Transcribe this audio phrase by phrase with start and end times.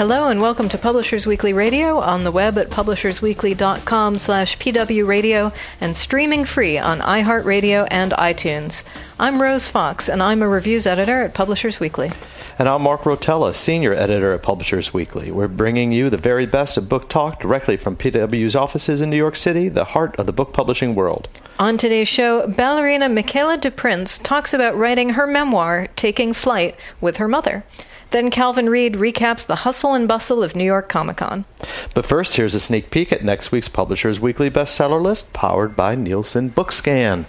[0.00, 5.94] Hello and welcome to Publishers Weekly Radio on the web at publishersweekly.com slash pwradio and
[5.94, 8.82] streaming free on iHeartRadio and iTunes.
[9.18, 12.10] I'm Rose Fox and I'm a reviews editor at Publishers Weekly.
[12.58, 15.30] And I'm Mark Rotella, senior editor at Publishers Weekly.
[15.30, 19.18] We're bringing you the very best of book talk directly from PW's offices in New
[19.18, 21.28] York City, the heart of the book publishing world.
[21.58, 27.28] On today's show, ballerina Michaela DePrince talks about writing her memoir, Taking Flight, with her
[27.28, 27.64] mother.
[28.10, 31.44] Then Calvin Reid recaps the hustle and bustle of New York Comic Con.
[31.94, 35.94] But first, here's a sneak peek at next week's Publishers Weekly bestseller list, powered by
[35.94, 37.26] Nielsen Bookscan.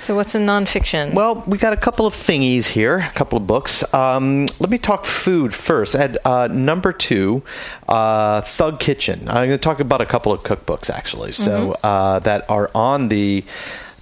[0.00, 1.12] So, what's in nonfiction?
[1.12, 3.82] Well, we got a couple of thingies here, a couple of books.
[3.92, 5.94] Um, let me talk food first.
[5.94, 7.42] At uh, number two,
[7.86, 9.28] uh, Thug Kitchen.
[9.28, 11.86] I'm going to talk about a couple of cookbooks actually, so mm-hmm.
[11.86, 13.44] uh, that are on the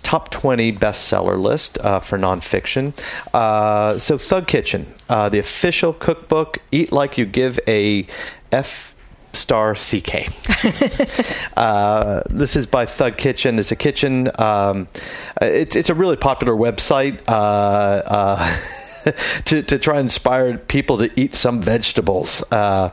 [0.08, 2.98] top 20 bestseller list uh, for nonfiction.
[3.34, 8.06] Uh, so, Thug Kitchen, uh, the official cookbook, Eat Like You Give a
[8.50, 8.96] F
[9.34, 10.28] star CK.
[11.58, 13.58] uh, this is by Thug Kitchen.
[13.58, 14.30] It's a kitchen.
[14.40, 14.88] Um,
[15.42, 17.20] it's it's a really popular website.
[17.28, 18.58] Uh, uh,
[19.44, 22.42] to, to try and inspire people to eat some vegetables.
[22.50, 22.90] Uh,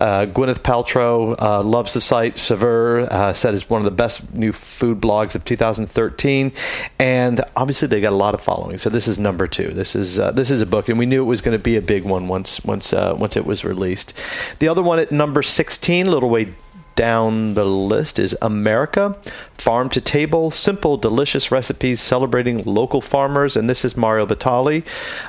[0.00, 2.38] uh, Gwyneth Paltrow uh, loves the site.
[2.38, 6.52] Saveur uh, said it's one of the best new food blogs of 2013,
[6.98, 8.78] and obviously they got a lot of following.
[8.78, 9.68] So this is number two.
[9.68, 11.76] This is uh, this is a book, and we knew it was going to be
[11.76, 14.14] a big one once once uh, once it was released.
[14.58, 16.54] The other one at number 16, a little way
[16.94, 19.16] down the list is America,
[19.56, 23.56] farm to table, simple, delicious recipes celebrating local farmers.
[23.56, 24.84] And this is Mario Batali,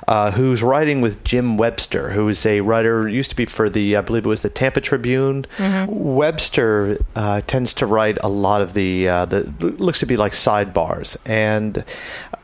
[0.08, 3.96] uh, who's writing with Jim Webster, who is a writer, used to be for the,
[3.96, 5.46] I believe it was the Tampa Tribune.
[5.58, 5.92] Mm-hmm.
[6.16, 10.34] Webster uh, tends to write a lot of the, uh, the, looks to be like
[10.34, 11.16] sidebars.
[11.26, 11.84] And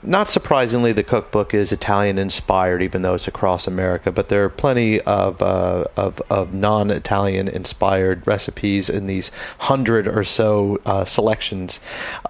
[0.02, 4.12] not surprisingly, the cookbook is Italian inspired, even though it's across America.
[4.12, 10.08] But there are plenty of, uh, of, of non Italian inspired recipes in these hundred
[10.08, 11.80] or so uh, selections.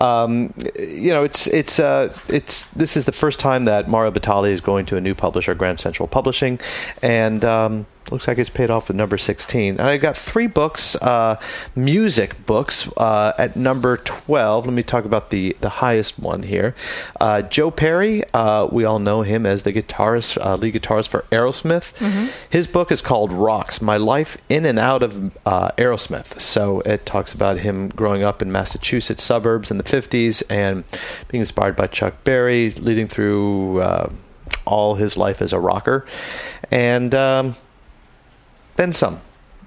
[0.01, 4.51] Um, you know, it's it's uh, it's this is the first time that Mario Batali
[4.51, 6.59] is going to a new publisher, Grand Central Publishing,
[7.03, 9.77] and um, looks like it's paid off with number 16.
[9.79, 11.39] And I got three books, uh,
[11.75, 14.65] music books, uh, at number 12.
[14.65, 16.75] Let me talk about the, the highest one here.
[17.19, 21.25] Uh, Joe Perry, uh, we all know him as the guitarist, uh, lead guitarist for
[21.31, 21.93] Aerosmith.
[21.95, 22.27] Mm-hmm.
[22.49, 26.39] His book is called Rocks My Life in and Out of uh, Aerosmith.
[26.39, 30.83] So it talks about him growing up in Massachusetts suburbs in the 50s and
[31.27, 33.81] being inspired by Chuck Berry, leading through
[34.65, 36.05] all his life as a rocker.
[36.71, 37.55] And um,
[38.79, 39.19] then some.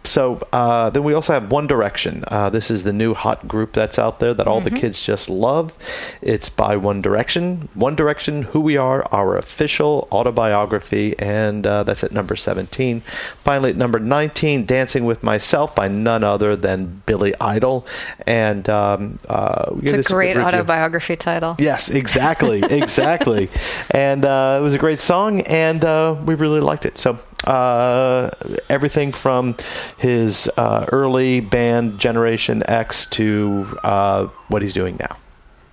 [0.05, 2.25] So uh, then we also have One Direction.
[2.27, 4.75] Uh, this is the new hot group that's out there that all mm-hmm.
[4.75, 5.73] the kids just love.
[6.21, 7.69] It's by One Direction.
[7.75, 13.01] One Direction, Who We Are, our official autobiography, and uh, that's at number 17.
[13.37, 17.87] Finally, at number 19, Dancing with Myself by none other than Billy Idol.
[18.27, 21.55] And um, uh, it's a great autobiography title.
[21.59, 23.51] Yes, exactly, exactly.
[23.93, 26.99] and uh, it was a great song, and uh, we really liked it.
[26.99, 28.31] So uh,
[28.69, 29.57] everything from
[29.99, 35.17] his uh, early band Generation X to uh, what he's doing now.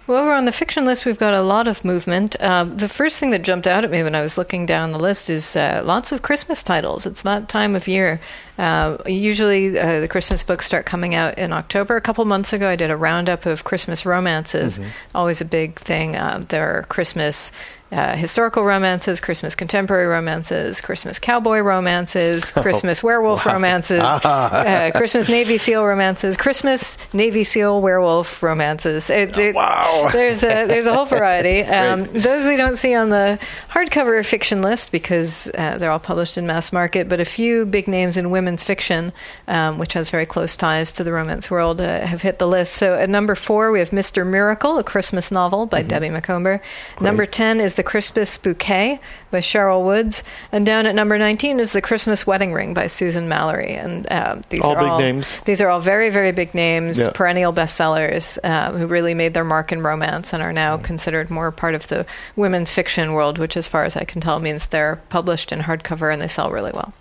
[0.09, 2.35] Well, over on the fiction list, we've got a lot of movement.
[2.40, 4.97] Uh, the first thing that jumped out at me when I was looking down the
[4.97, 7.06] list is uh, lots of Christmas titles.
[7.06, 8.19] It's that time of year.
[8.57, 11.96] Uh, usually, uh, the Christmas books start coming out in October.
[11.96, 14.80] A couple months ago, I did a roundup of Christmas romances.
[14.80, 14.90] Mm-hmm.
[15.13, 16.16] Always a big thing.
[16.16, 17.51] Uh, there are Christmas
[17.91, 23.53] uh, historical romances, Christmas contemporary romances, Christmas cowboy romances, oh, Christmas werewolf wow.
[23.53, 29.09] romances, uh, Christmas Navy SEAL romances, Christmas Navy SEAL werewolf romances.
[29.09, 30.09] It, it, wow.
[30.13, 31.62] There's a there's a whole variety.
[31.62, 33.39] Um, those we don't see on the
[33.69, 37.88] hardcover fiction list because uh, they're all published in mass market, but a few big
[37.88, 39.12] names in women's fiction,
[39.47, 42.74] um, which has very close ties to the romance world, uh, have hit the list.
[42.74, 44.25] So at number four, we have Mr.
[44.27, 45.88] Miracle, a Christmas novel by mm-hmm.
[45.88, 46.62] Debbie Macomber.
[46.95, 47.06] Great.
[47.06, 49.00] Number 10 is The Christmas Bouquet
[49.31, 50.22] by Sherryl Woods.
[50.52, 53.72] And down at number 19 is The Christmas Wedding Ring by Susan Mallery.
[53.72, 55.40] And uh, these all are big all, names.
[55.46, 57.12] These are all very, very big names, yeah.
[57.14, 60.84] perennial bestsellers uh, who really made their mark in romance and are now mm.
[60.84, 62.06] considered more part of the
[62.36, 66.12] women's fiction world, which, as far as I can tell, means they're published in hardcover
[66.12, 66.94] and they sell really well.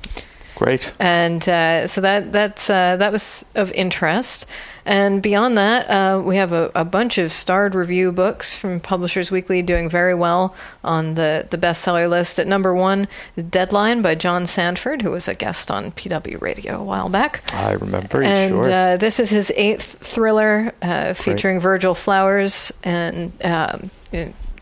[0.54, 0.92] Great.
[1.00, 4.46] And uh, so that that's uh, that was of interest.
[4.88, 9.30] And beyond that, uh, we have a, a, bunch of starred review books from Publishers
[9.30, 12.38] Weekly doing very well on the, the bestseller list.
[12.38, 13.06] At number one
[13.50, 17.42] Deadline by John Sandford, who was a guest on PW Radio a while back.
[17.52, 18.22] I remember.
[18.22, 18.72] And sure.
[18.72, 23.30] uh, this is his eighth thriller uh, featuring Virgil Flowers and.
[23.44, 23.90] Um,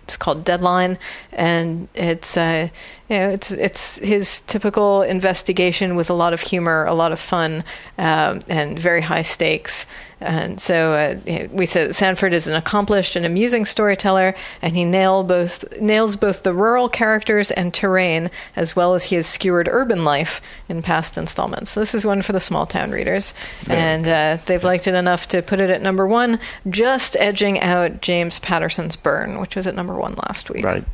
[0.07, 0.99] it's called Deadline,
[1.33, 2.69] and it's uh,
[3.09, 7.19] you know it's it's his typical investigation with a lot of humor, a lot of
[7.19, 7.65] fun,
[7.99, 9.85] um, and very high stakes.
[10.19, 15.25] And so uh, we said Sandford is an accomplished and amusing storyteller, and he nail
[15.25, 20.05] both nails both the rural characters and terrain, as well as he has skewered urban
[20.05, 21.73] life in past installments.
[21.73, 23.35] So this is one for the small town readers,
[23.69, 26.39] and uh, they've liked it enough to put it at number one,
[26.71, 30.65] just edging out James Patterson's Burn, which was at number one last week.
[30.65, 30.85] Right.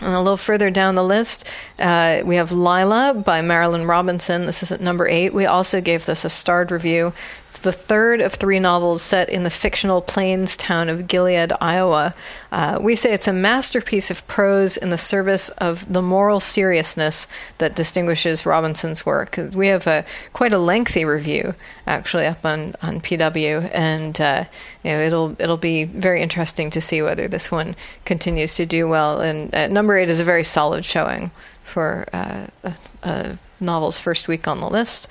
[0.00, 1.48] And a little further down the list,
[1.78, 4.44] uh, we have Lila by Marilynne Robinson.
[4.44, 5.32] This is at number eight.
[5.32, 7.12] We also gave this a starred review.
[7.54, 12.12] It's the third of three novels set in the fictional plains town of Gilead, Iowa.
[12.50, 17.28] Uh, we say it's a masterpiece of prose in the service of the moral seriousness
[17.58, 19.38] that distinguishes Robinson's work.
[19.54, 21.54] We have a quite a lengthy review
[21.86, 24.46] actually up on, on PW, and uh,
[24.82, 28.88] you know, it'll it'll be very interesting to see whether this one continues to do
[28.88, 29.20] well.
[29.20, 31.30] And uh, number eight is a very solid showing
[31.62, 32.74] for uh, a,
[33.04, 35.06] a novel's first week on the list.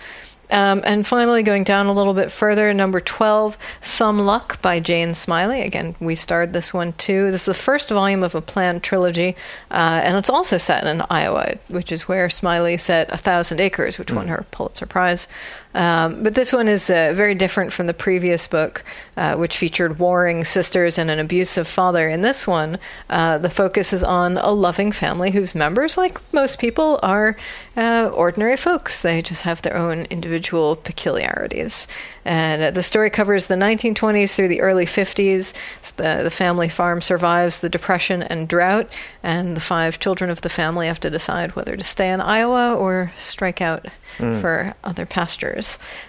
[0.49, 5.13] Um, and finally, going down a little bit further, number 12, Some Luck by Jane
[5.13, 5.61] Smiley.
[5.61, 7.31] Again, we starred this one too.
[7.31, 9.35] This is the first volume of a planned trilogy,
[9.71, 13.97] uh, and it's also set in Iowa, which is where Smiley set A Thousand Acres,
[13.97, 14.17] which mm.
[14.17, 15.27] won her Pulitzer Prize.
[15.73, 18.83] Um, but this one is uh, very different from the previous book,
[19.17, 22.07] uh, which featured warring sisters and an abusive father.
[22.07, 22.77] In this one,
[23.09, 27.35] uh, the focus is on a loving family whose members, like most people, are
[27.75, 29.01] uh, ordinary folks.
[29.01, 31.87] They just have their own individual peculiarities.
[32.25, 35.53] And uh, the story covers the 1920s through the early 50s.
[35.97, 38.87] The, the family farm survives the Depression and drought,
[39.23, 42.75] and the five children of the family have to decide whether to stay in Iowa
[42.75, 43.87] or strike out
[44.17, 44.39] mm.
[44.39, 45.62] for other pastures.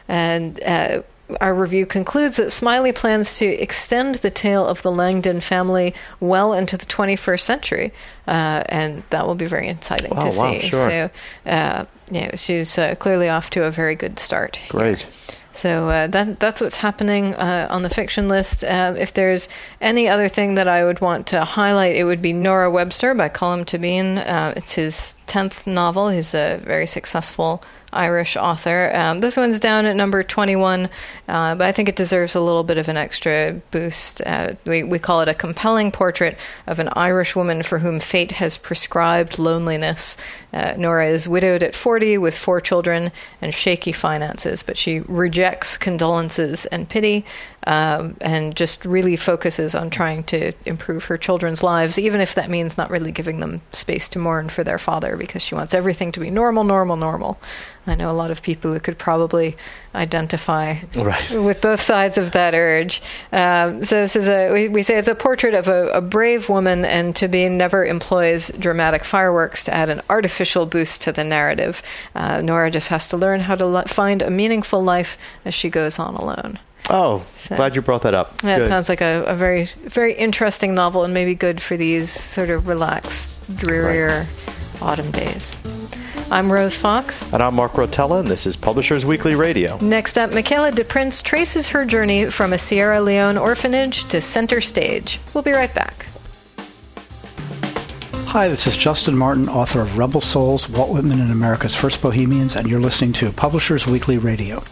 [0.08, 1.02] And uh,
[1.40, 6.52] our review concludes that Smiley plans to extend the tale of the Langdon family well
[6.52, 7.92] into the 21st century,
[8.26, 10.68] uh, and that will be very exciting to wow, see.
[10.68, 10.88] Sure.
[10.88, 11.10] So,
[11.46, 14.60] uh, yeah, she's uh, clearly off to a very good start.
[14.68, 15.02] Great.
[15.02, 15.38] Here.
[15.54, 18.64] So uh, that that's what's happening uh, on the fiction list.
[18.64, 19.48] Uh, if there's
[19.80, 23.28] any other thing that I would want to highlight, it would be Nora Webster by
[23.28, 24.18] Colm Tóibín.
[24.28, 26.08] Uh, it's his tenth novel.
[26.08, 27.62] He's a very successful
[27.94, 28.90] Irish author.
[28.94, 30.88] Um, this one's down at number 21,
[31.26, 34.20] uh, but I think it deserves a little bit of an extra boost.
[34.26, 38.32] Uh, we, we call it a compelling portrait of an Irish woman for whom fate
[38.32, 40.16] has prescribed loneliness.
[40.52, 43.10] Uh, Nora is widowed at 40 with four children
[43.40, 47.24] and shaky finances, but she rejects condolences and pity
[47.66, 52.50] um, and just really focuses on trying to improve her children's lives, even if that
[52.50, 56.12] means not really giving them space to mourn for their father because she wants everything
[56.12, 57.38] to be normal, normal, normal.
[57.86, 59.56] I know a lot of people who could probably
[59.94, 61.13] identify right.
[61.32, 63.02] with both sides of that urge.
[63.32, 66.48] Um, so this is a we, we, say it's a portrait of a, a brave
[66.48, 71.82] woman, and Tóibín never employs dramatic fireworks to add an artificial boost to the narrative.
[72.14, 75.70] Uh, Nora just has to learn how to le- find a meaningful life as she
[75.70, 76.58] goes on alone.
[76.90, 78.42] Oh, so, glad you brought that up.
[78.42, 82.10] Yeah, it sounds like a, a, very, very interesting novel, and maybe good for these
[82.10, 84.82] sort of relaxed, drearier right.
[84.82, 85.56] autumn days.
[86.30, 87.22] I'm Rose Fox.
[87.32, 89.78] And I'm Mark Rotella, and this is Publishers Weekly Radio.
[89.78, 95.20] Next up, Michaela DePrince traces her journey from a Sierra Leone orphanage to center stage.
[95.34, 96.06] We'll be right back.
[98.26, 102.56] Hi, this is Justin Martin, author of Rebel Souls, Walt Whitman and America's First Bohemians,
[102.56, 104.64] and you're listening to Publishers Weekly Radio.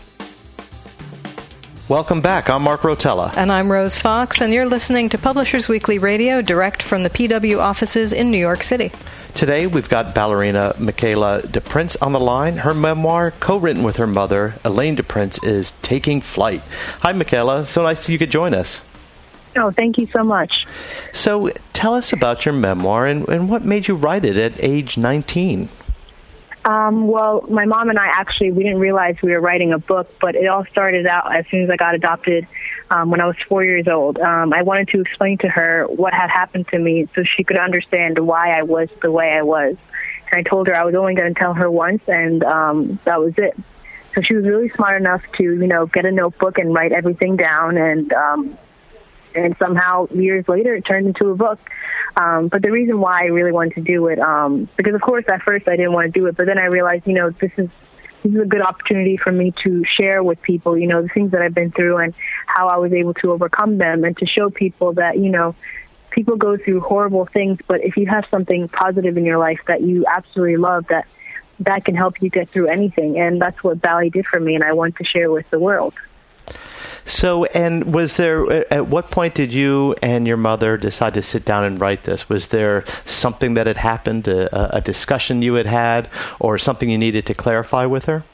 [1.88, 2.48] Welcome back.
[2.48, 3.32] I'm Mark Rotella.
[3.36, 7.58] And I'm Rose Fox, and you're listening to Publishers Weekly Radio direct from the PW
[7.58, 8.90] offices in New York City.
[9.34, 12.58] Today we've got ballerina Michaela DePrince on the line.
[12.58, 16.62] Her memoir, co written with her mother, Elaine DePrince, is Taking Flight.
[17.00, 17.66] Hi, Michaela.
[17.66, 18.82] So nice you could join us.
[19.56, 20.66] Oh, thank you so much.
[21.12, 24.98] So tell us about your memoir and, and what made you write it at age
[24.98, 25.68] 19.
[26.64, 30.14] Um, well, my mom and I actually we didn't realize we were writing a book,
[30.20, 32.46] but it all started out as soon as I got adopted
[32.92, 34.18] um, when I was four years old.
[34.18, 37.58] Um, I wanted to explain to her what had happened to me so she could
[37.58, 39.76] understand why I was the way I was.
[40.30, 43.18] And I told her I was only going to tell her once, and um, that
[43.18, 43.56] was it.
[44.14, 47.36] So she was really smart enough to, you know, get a notebook and write everything
[47.36, 48.58] down, and um,
[49.34, 51.58] and somehow years later it turned into a book.
[52.14, 55.24] Um, but the reason why I really wanted to do it, um, because of course
[55.28, 57.52] at first I didn't want to do it, but then I realized, you know, this
[57.56, 57.70] is
[58.22, 61.32] this is a good opportunity for me to share with people, you know, the things
[61.32, 62.14] that I've been through and
[62.46, 65.54] how I was able to overcome them and to show people that, you know,
[66.10, 69.80] people go through horrible things, but if you have something positive in your life that
[69.80, 71.06] you absolutely love, that
[71.60, 73.18] that can help you get through anything.
[73.18, 75.94] And that's what ballet did for me, and I want to share with the world.
[77.04, 81.44] So, and was there, at what point did you and your mother decide to sit
[81.44, 82.28] down and write this?
[82.28, 86.98] Was there something that had happened, a, a discussion you had had, or something you
[86.98, 88.24] needed to clarify with her?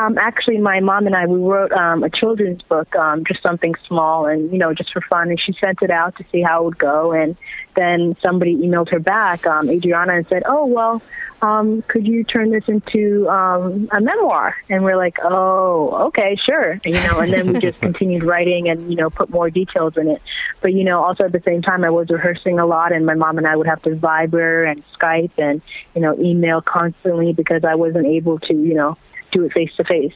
[0.00, 3.74] Um, actually, my mom and I we wrote um, a children's book, um, just something
[3.86, 5.28] small and you know just for fun.
[5.28, 7.12] And she sent it out to see how it would go.
[7.12, 7.36] And
[7.76, 11.02] then somebody emailed her back, um, Adriana, and said, "Oh well,
[11.42, 16.80] um, could you turn this into um, a memoir?" And we're like, "Oh, okay, sure."
[16.82, 19.98] And, you know, and then we just continued writing and you know put more details
[19.98, 20.22] in it.
[20.62, 23.14] But you know, also at the same time, I was rehearsing a lot, and my
[23.14, 25.60] mom and I would have to Viber and Skype and
[25.94, 28.96] you know email constantly because I wasn't able to you know
[29.32, 30.14] do it face to face.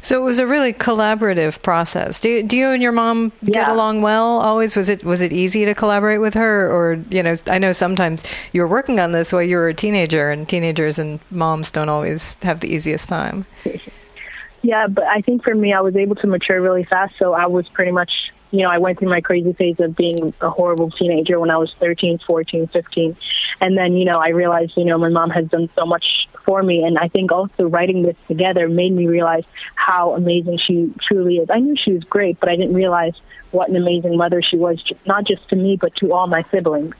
[0.00, 2.20] So it was a really collaborative process.
[2.20, 3.72] Do do you and your mom get Yeah.
[3.74, 4.38] along well?
[4.40, 7.34] Always was it was it easy to collaborate with her, or you know?
[7.48, 11.00] I know sometimes you were working on this while you were a teenager, and teenagers
[11.00, 13.44] and moms don't always have the easiest time.
[14.60, 17.14] Yeah, but I think for me, I was able to mature really fast.
[17.16, 18.10] So I was pretty much,
[18.50, 21.58] you know, I went through my crazy phase of being a horrible teenager when I
[21.58, 23.16] was 13, 14, 15.
[23.60, 26.62] And then, you know, I realized, you know, my mom has done so much for
[26.62, 26.82] me.
[26.82, 31.50] And I think also writing this together made me realize how amazing she truly is.
[31.50, 33.14] I knew she was great, but I didn't realize
[33.50, 36.94] what an amazing mother she was, not just to me, but to all my siblings.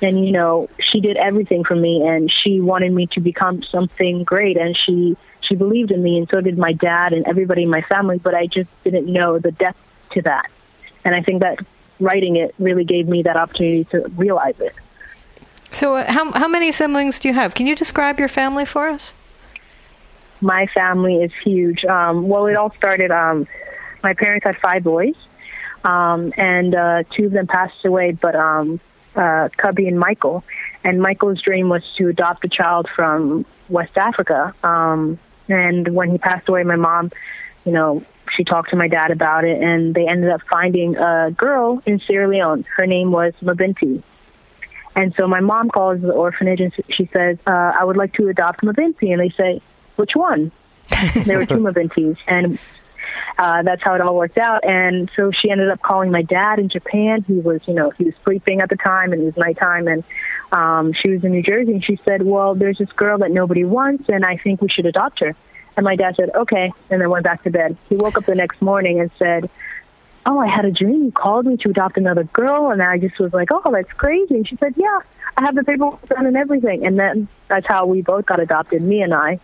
[0.00, 4.24] And, you know, she did everything for me and she wanted me to become something
[4.24, 4.56] great.
[4.56, 7.82] And she, she believed in me and so did my dad and everybody in my
[7.82, 9.78] family, but I just didn't know the depth
[10.12, 10.50] to that.
[11.08, 11.56] And I think that
[12.00, 14.74] writing it really gave me that opportunity to realize it.
[15.72, 17.54] So uh, how how many siblings do you have?
[17.54, 19.14] Can you describe your family for us?
[20.42, 21.82] My family is huge.
[21.86, 23.48] Um, well, it all started, um,
[24.02, 25.14] my parents had five boys,
[25.82, 28.78] um, and uh, two of them passed away, but um,
[29.16, 30.44] uh, Cubby and Michael.
[30.84, 34.54] And Michael's dream was to adopt a child from West Africa.
[34.62, 37.10] Um, and when he passed away, my mom,
[37.64, 38.04] you know,
[38.36, 42.00] she talked to my dad about it, and they ended up finding a girl in
[42.06, 42.64] Sierra Leone.
[42.76, 44.02] Her name was Mabinti.
[44.98, 48.28] And so my mom calls the orphanage and she says, uh, I would like to
[48.28, 49.12] adopt Mabinti.
[49.12, 49.62] And they say,
[49.94, 50.50] which one?
[51.24, 52.16] there were two Mabintis.
[52.26, 52.58] And
[53.38, 54.64] uh, that's how it all worked out.
[54.64, 57.24] And so she ended up calling my dad in Japan.
[57.28, 59.86] He was, you know, he was sleeping at the time and it was nighttime.
[59.86, 60.02] And
[60.50, 61.74] um, she was in New Jersey.
[61.74, 64.86] And she said, well, there's this girl that nobody wants and I think we should
[64.86, 65.36] adopt her.
[65.78, 67.76] And my dad said, okay, and then went back to bed.
[67.88, 69.48] He woke up the next morning and said,
[70.26, 71.04] oh, I had a dream.
[71.04, 72.72] You called me to adopt another girl.
[72.72, 74.34] And I just was like, oh, that's crazy.
[74.34, 74.98] And she said, yeah,
[75.36, 76.84] I have the paperwork done and everything.
[76.84, 79.38] And then that's how we both got adopted, me and I.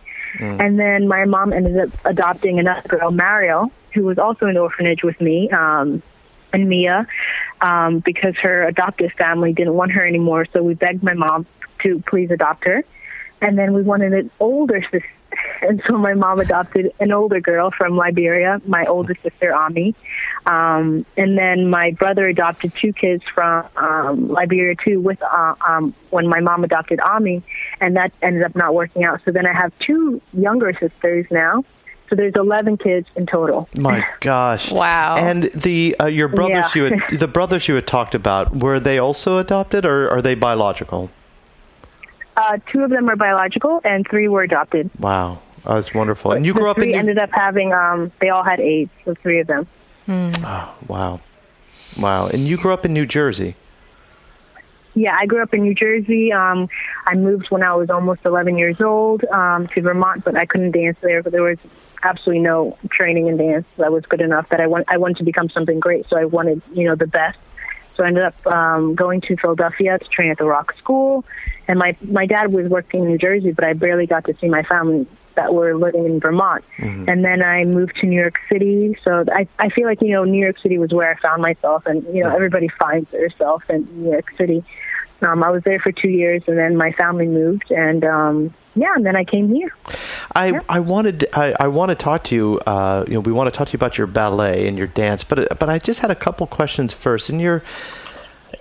[0.59, 4.59] And then my mom ended up adopting another girl, Mario, who was also in the
[4.59, 6.03] orphanage with me um,
[6.51, 7.07] and Mia,
[7.61, 10.45] um, because her adoptive family didn't want her anymore.
[10.53, 11.45] So we begged my mom
[11.83, 12.83] to please adopt her.
[13.41, 15.09] And then we wanted an older sister.
[15.61, 19.95] And so my mom adopted an older girl from Liberia, my older sister, Ami.
[20.45, 25.95] Um, and then my brother adopted two kids from um, Liberia too with uh, um,
[26.11, 27.41] when my mom adopted Ami,
[27.81, 29.21] and that ended up not working out.
[29.25, 31.63] So then I have two younger sisters now.
[32.09, 33.67] So there's 11 kids in total.
[33.79, 34.71] My gosh!
[34.75, 35.15] Wow.
[35.17, 36.83] And the uh, your brothers Yeah.
[36.83, 40.35] you had the brothers you had talked about were they also adopted or are they
[40.35, 41.09] biological?
[42.37, 44.89] Uh, two of them are biological, and three were adopted.
[44.99, 46.31] Wow, that's wonderful.
[46.31, 48.59] And you the grew up three in New- ended up having um, they all had
[48.59, 48.91] AIDS.
[49.05, 49.67] The three of them.
[50.07, 51.21] oh, wow,
[51.97, 52.27] wow.
[52.27, 53.55] And you grew up in New Jersey.
[54.95, 56.31] Yeah, I grew up in New Jersey.
[56.31, 56.69] Um,
[57.05, 60.71] I moved when I was almost 11 years old um, to Vermont, but I couldn't
[60.71, 61.21] dance there.
[61.21, 61.57] But there was
[62.01, 65.23] absolutely no training in dance that was good enough that I want I wanted to
[65.23, 66.07] become something great.
[66.07, 67.37] So I wanted you know the best.
[67.95, 71.25] So I ended up um, going to Philadelphia to train at the Rock School,
[71.67, 74.47] and my my dad was working in New Jersey, but I barely got to see
[74.47, 76.63] my family that were living in Vermont.
[76.77, 78.97] And then I moved to New York City.
[79.03, 81.85] So I I feel like you know New York City was where I found myself,
[81.85, 84.63] and you know everybody finds herself in New York City.
[85.21, 88.93] Um, I was there for two years, and then my family moved, and um, yeah,
[88.95, 89.73] and then I came here.
[90.35, 92.59] I, I wanted I, I want to talk to you.
[92.65, 95.23] Uh, you know, we want to talk to you about your ballet and your dance,
[95.23, 97.29] but but I just had a couple questions first.
[97.29, 97.63] In your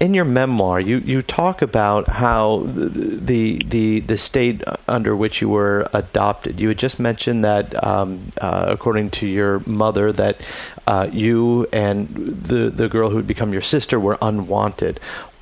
[0.00, 5.48] in your memoir, you, you talk about how the the the state under which you
[5.48, 6.60] were adopted.
[6.60, 10.40] You had just mentioned that, um, uh, according to your mother, that
[10.86, 12.08] uh, you and
[12.44, 15.00] the the girl who would become your sister were unwanted.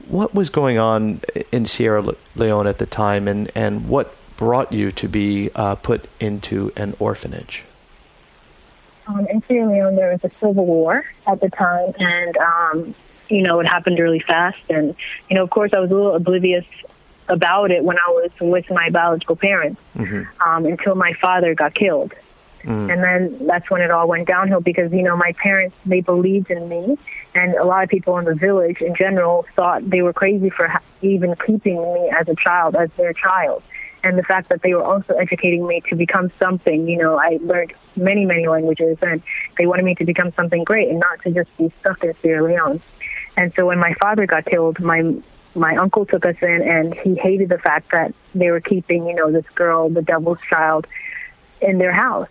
[0.09, 1.21] What was going on
[1.52, 6.09] in Sierra Leone at the time, and, and what brought you to be uh, put
[6.21, 7.65] into an orphanage?
[9.07, 12.95] Um, in Sierra Leone, there was a civil war at the time, and um,
[13.29, 14.61] you know it happened really fast.
[14.69, 14.95] And
[15.29, 16.65] you know, of course, I was a little oblivious
[17.29, 20.43] about it when I was with my biological parents mm-hmm.
[20.43, 22.12] um, until my father got killed.
[22.65, 22.93] Mm.
[22.93, 26.51] And then that's when it all went downhill because, you know, my parents, they believed
[26.51, 26.97] in me.
[27.35, 30.69] And a lot of people in the village in general thought they were crazy for
[30.69, 33.62] ha- even keeping me as a child, as their child.
[34.05, 37.39] And the fact that they were also educating me to become something, you know, I
[37.41, 39.23] learned many, many languages and
[39.59, 42.43] they wanted me to become something great and not to just be stuck in Sierra
[42.43, 42.83] Leone.
[43.37, 45.15] And so when my father got killed, my
[45.55, 49.15] my uncle took us in and he hated the fact that they were keeping, you
[49.15, 50.87] know, this girl, the devil's child,
[51.61, 52.29] in their house.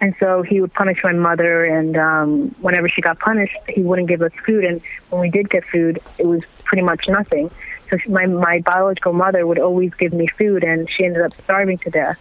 [0.00, 4.08] And so he would punish my mother, and um, whenever she got punished, he wouldn't
[4.08, 4.64] give us food.
[4.64, 4.80] And
[5.10, 7.50] when we did get food, it was pretty much nothing.
[7.90, 11.78] So my my biological mother would always give me food, and she ended up starving
[11.78, 12.18] to death.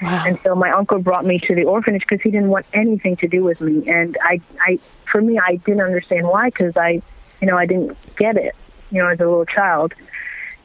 [0.00, 0.24] Wow.
[0.26, 3.28] And so my uncle brought me to the orphanage because he didn't want anything to
[3.28, 3.88] do with me.
[3.88, 7.02] And I, I, for me, I didn't understand why because I,
[7.40, 8.56] you know, I didn't get it,
[8.90, 9.94] you know, as a little child.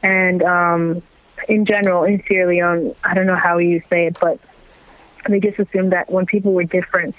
[0.02, 1.02] And um,
[1.48, 4.40] in general, in Sierra Leone, I don't know how you say it, but
[5.28, 7.14] they just assumed that when people were different,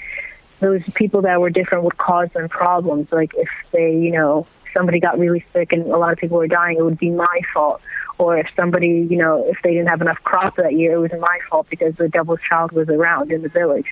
[0.59, 3.11] those people that were different would cause them problems.
[3.11, 6.47] Like if they, you know, somebody got really sick and a lot of people were
[6.47, 7.81] dying, it would be my fault.
[8.17, 11.11] Or if somebody, you know, if they didn't have enough crop that year, it was
[11.19, 13.87] my fault because the devil's child was around in the village.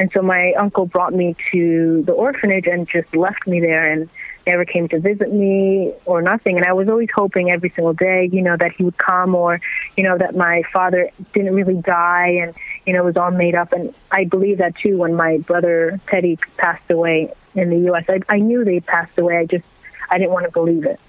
[0.00, 4.08] And so my uncle brought me to the orphanage and just left me there and
[4.46, 6.56] never came to visit me or nothing.
[6.56, 9.60] And I was always hoping every single day, you know, that he would come or,
[9.96, 12.54] you know, that my father didn't really die and,
[12.86, 13.72] you know, it was all made up.
[13.72, 18.04] And I believe that too when my brother Teddy passed away in the U.S.
[18.08, 19.36] I, I knew they passed away.
[19.36, 19.64] I just,
[20.10, 21.00] I didn't want to believe it.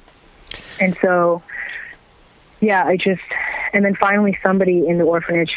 [0.80, 1.42] And so,
[2.60, 3.22] yeah, I just,
[3.74, 5.54] and then finally somebody in the orphanage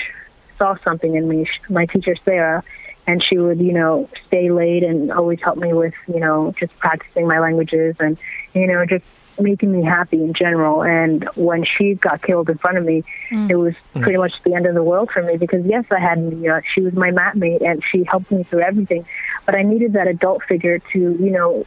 [0.59, 1.49] saw something in me.
[1.69, 2.63] My teacher, Sarah,
[3.07, 6.77] and she would, you know, stay late and always help me with, you know, just
[6.79, 8.17] practicing my languages and,
[8.55, 9.05] you know, just
[9.39, 10.83] making me happy in general.
[10.83, 13.51] And when she got killed in front of me, mm.
[13.51, 14.03] it was mm.
[14.03, 16.61] pretty much the end of the world for me because yes, I had, you know,
[16.75, 19.07] she was my mat mate and she helped me through everything,
[19.47, 21.67] but I needed that adult figure to, you know,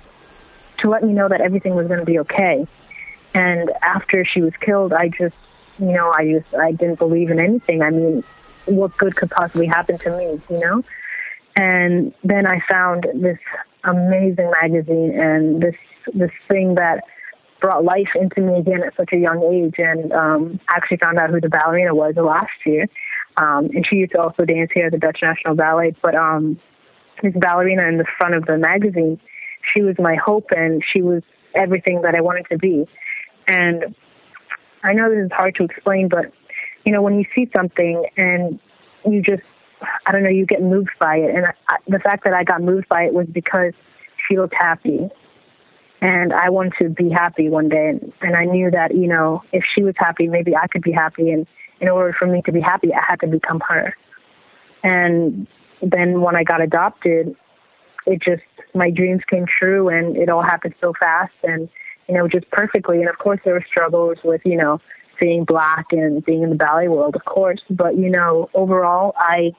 [0.79, 2.67] to let me know that everything was going to be okay.
[3.33, 5.35] And after she was killed, I just,
[5.79, 7.81] you know, I just, I didn't believe in anything.
[7.81, 8.23] I mean,
[8.65, 10.83] what good could possibly happen to me, you know?
[11.55, 13.39] And then I found this
[13.83, 15.75] amazing magazine and this
[16.13, 17.03] this thing that
[17.59, 19.75] brought life into me again at such a young age.
[19.77, 22.87] And um, actually found out who the ballerina was last year.
[23.37, 25.95] Um, and she used to also dance here at the Dutch National Ballet.
[26.01, 26.59] But um,
[27.23, 29.19] this ballerina in the front of the magazine,
[29.73, 31.23] she was my hope, and she was
[31.55, 32.87] everything that I wanted to be.
[33.47, 33.95] And
[34.83, 36.31] I know this is hard to explain, but
[36.85, 38.59] you know, when you see something and
[39.05, 39.43] you just
[40.05, 41.35] I don't know, you get moved by it.
[41.35, 43.73] And I, the fact that I got moved by it was because
[44.27, 45.09] she looked happy.
[46.01, 47.89] And I wanted to be happy one day.
[47.89, 50.91] And, and I knew that, you know, if she was happy, maybe I could be
[50.91, 51.31] happy.
[51.31, 51.47] And
[51.79, 53.95] in order for me to be happy, I had to become her.
[54.83, 55.47] And
[55.81, 57.35] then when I got adopted,
[58.07, 58.41] it just,
[58.73, 61.69] my dreams came true and it all happened so fast and,
[62.07, 62.97] you know, just perfectly.
[63.01, 64.79] And of course, there were struggles with, you know,
[65.19, 67.61] being black and being in the ballet world, of course.
[67.69, 69.51] But, you know, overall, I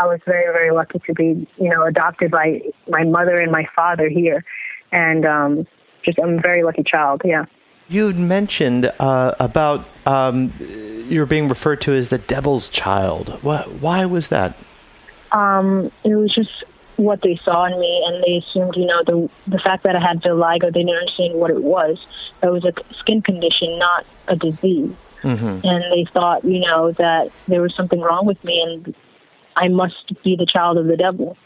[0.00, 3.66] I was very, very lucky to be, you know, adopted by my mother and my
[3.74, 4.44] father here.
[4.92, 5.66] And um,
[6.04, 7.46] just, I'm a very lucky child, yeah.
[7.88, 10.52] You mentioned uh, about um,
[11.08, 13.42] you're being referred to as the devil's child.
[13.42, 14.56] What, why was that?
[15.32, 16.64] Um, it was just
[16.98, 20.00] what they saw in me, and they assumed, you know, the the fact that I
[20.00, 21.98] had vitiligo, they didn't understand what it was.
[22.42, 24.92] It was a skin condition, not a disease.
[25.22, 25.66] Mm-hmm.
[25.66, 28.94] And they thought, you know, that there was something wrong with me, and
[29.56, 31.36] I must be the child of the devil.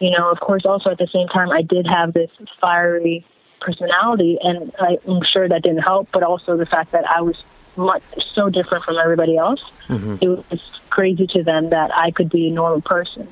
[0.00, 2.30] You know, of course, also at the same time, I did have this
[2.60, 3.24] fiery
[3.60, 7.36] personality, and I, am sure that didn't help, but also the fact that I was
[7.76, 8.02] much
[8.34, 9.62] so different from everybody else.
[9.88, 10.16] Mm-hmm.
[10.20, 13.28] It was crazy to them that I could be a normal person.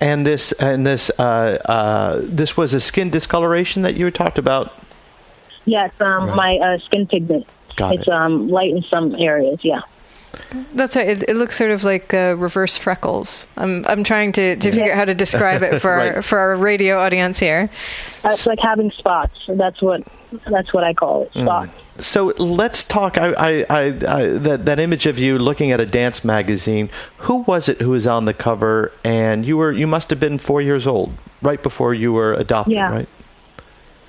[0.00, 4.74] And this and this uh, uh, this was a skin discoloration that you talked about.
[5.64, 6.36] Yes, um, right.
[6.36, 7.46] my uh, skin pigment.
[7.76, 8.12] Got it's it.
[8.12, 9.58] um, light in some areas.
[9.62, 9.80] Yeah.
[10.74, 11.08] That's right.
[11.08, 13.46] It, it, looks sort of like uh, reverse freckles.
[13.56, 16.16] I'm I'm trying to, to figure out how to describe it for right.
[16.16, 17.70] our, for our radio audience here.
[18.24, 19.38] It's like having spots.
[19.48, 20.06] That's what
[20.50, 21.30] that's what I call it.
[21.30, 21.70] Spots.
[21.70, 21.85] Mm.
[21.98, 23.18] So let's talk.
[23.18, 26.90] I, I, I, that that image of you looking at a dance magazine.
[27.18, 28.92] Who was it who was on the cover?
[29.04, 32.74] And you were you must have been four years old, right before you were adopted,
[32.74, 32.90] yeah.
[32.90, 33.08] right?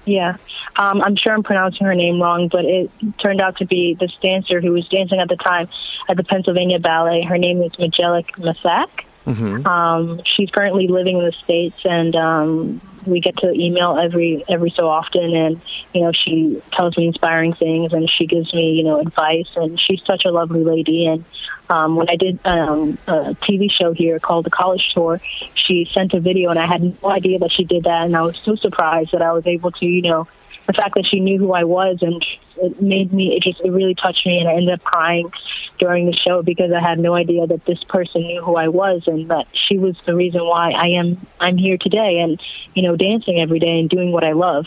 [0.05, 0.37] Yeah,
[0.79, 4.11] um, I'm sure I'm pronouncing her name wrong, but it turned out to be this
[4.21, 5.67] dancer who was dancing at the time
[6.07, 7.23] at the Pennsylvania Ballet.
[7.23, 9.05] Her name is Magali Messac.
[9.25, 9.67] Mm-hmm.
[9.67, 14.69] Um, she's currently living in the states, and um, we get to email every every
[14.71, 15.35] so often.
[15.35, 15.61] And
[15.93, 19.49] you know, she tells me inspiring things, and she gives me you know advice.
[19.55, 21.05] And she's such a lovely lady.
[21.05, 21.25] And
[21.69, 25.21] um, when I did um, a TV show here called The College Tour,
[25.55, 28.05] she sent a video, and I had no idea that she did that.
[28.05, 30.27] And I was so surprised that I was able to you know
[30.67, 32.23] the fact that she knew who I was and
[32.57, 35.31] it made me it just it really touched me and I ended up crying
[35.79, 39.03] during the show because I had no idea that this person knew who I was
[39.07, 42.39] and that she was the reason why I am I'm here today and
[42.73, 44.65] you know dancing every day and doing what I love.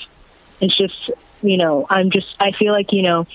[0.60, 1.10] It's just
[1.42, 3.26] you know I'm just I feel like you know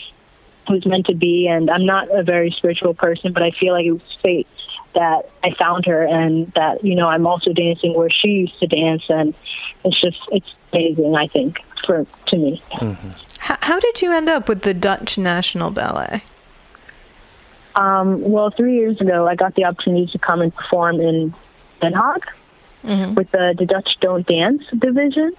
[0.67, 3.73] it was meant to be and I'm not a very spiritual person but I feel
[3.73, 4.47] like it was fate
[4.95, 8.67] that I found her and that you know I'm also dancing where she used to
[8.67, 9.35] dance and
[9.83, 12.63] it's just it's amazing I think for to me.
[12.73, 13.09] Mm-hmm.
[13.39, 16.23] How, how, did you end up with the Dutch National Ballet?
[17.75, 21.33] Um, well, three years ago, I got the opportunity to come and perform in
[21.81, 22.21] Den Haag
[22.83, 23.15] mm-hmm.
[23.15, 25.33] with the, the Dutch Don't Dance division.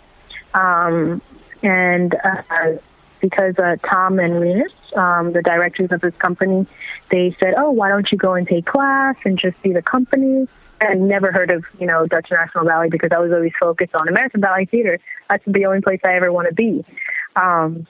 [0.54, 1.22] Um,
[1.62, 2.72] and uh,
[3.20, 6.66] because uh, Tom and Rinus, um, the directors of this company,
[7.10, 10.48] they said, "Oh, why don't you go and take class and just see the company?"
[10.80, 14.08] And never heard of you know Dutch National Ballet because I was always focused on
[14.08, 14.98] American Ballet Theater.
[15.28, 16.84] That's the only place I ever want to be.
[17.34, 17.86] Um,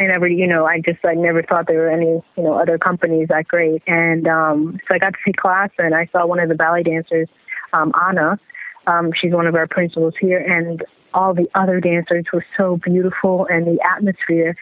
[0.00, 2.78] I never, you know, I just I never thought there were any, you know, other
[2.78, 3.82] companies that great.
[3.86, 6.82] And um, so I got to see class, and I saw one of the ballet
[6.82, 7.28] dancers,
[7.72, 8.38] um, Anna.
[8.86, 13.46] Um, she's one of our principals here, and all the other dancers were so beautiful,
[13.50, 14.56] and the atmosphere.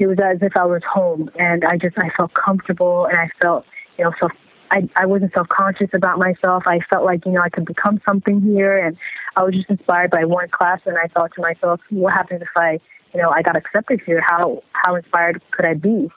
[0.00, 3.28] It was as if I was home, and I just I felt comfortable, and I
[3.40, 4.32] felt, you know, self
[4.70, 6.64] I, I wasn't self conscious about myself.
[6.66, 8.78] I felt like, you know, I could become something here.
[8.78, 8.96] And
[9.36, 10.80] I was just inspired by one class.
[10.86, 12.78] And I thought to myself, what happens if I,
[13.12, 14.22] you know, I got accepted here?
[14.26, 16.08] How, how inspired could I be?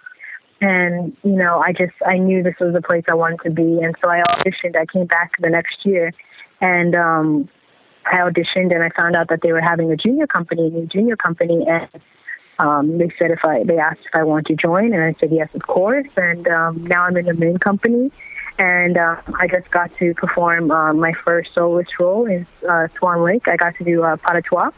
[0.61, 3.79] And, you know, I just, I knew this was the place I wanted to be.
[3.81, 4.77] And so I auditioned.
[4.77, 6.13] I came back the next year
[6.61, 7.49] and, um,
[8.05, 10.85] I auditioned and I found out that they were having a junior company, a new
[10.85, 11.65] junior company.
[11.67, 11.89] And,
[12.59, 15.31] um, they said if I, they asked if I wanted to join and I said
[15.31, 16.07] yes, of course.
[16.15, 18.11] And, um, now I'm in the main company
[18.59, 23.23] and uh, I just got to perform uh, my first soloist role in uh, Swan
[23.23, 23.47] Lake.
[23.47, 24.71] I got to do uh, Pas de Trois,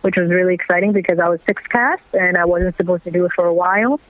[0.00, 3.24] which was really exciting because I was sixth cast and I wasn't supposed to do
[3.26, 4.00] it for a while.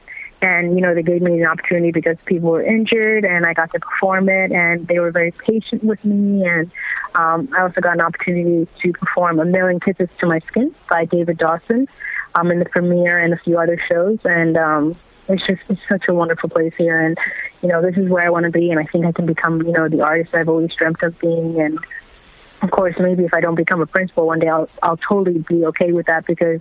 [0.41, 3.73] And you know they gave me an opportunity because people were injured, and I got
[3.73, 6.47] to perform it, and they were very patient with me.
[6.47, 6.71] And
[7.17, 11.07] um, I also got an opportunity to perform A Million Kisses to My Skin by
[11.07, 11.89] David Dawson
[12.37, 14.19] um, in the premiere and a few other shows.
[14.25, 14.97] And um,
[15.29, 17.17] it's just it's such a wonderful place here, and
[17.63, 19.63] you know this is where I want to be, and I think I can become
[19.63, 21.79] you know the artist I've always dreamt of being, and
[22.63, 25.67] of course maybe if I don't become a principal one day, I'll I'll totally be
[25.67, 26.61] okay with that because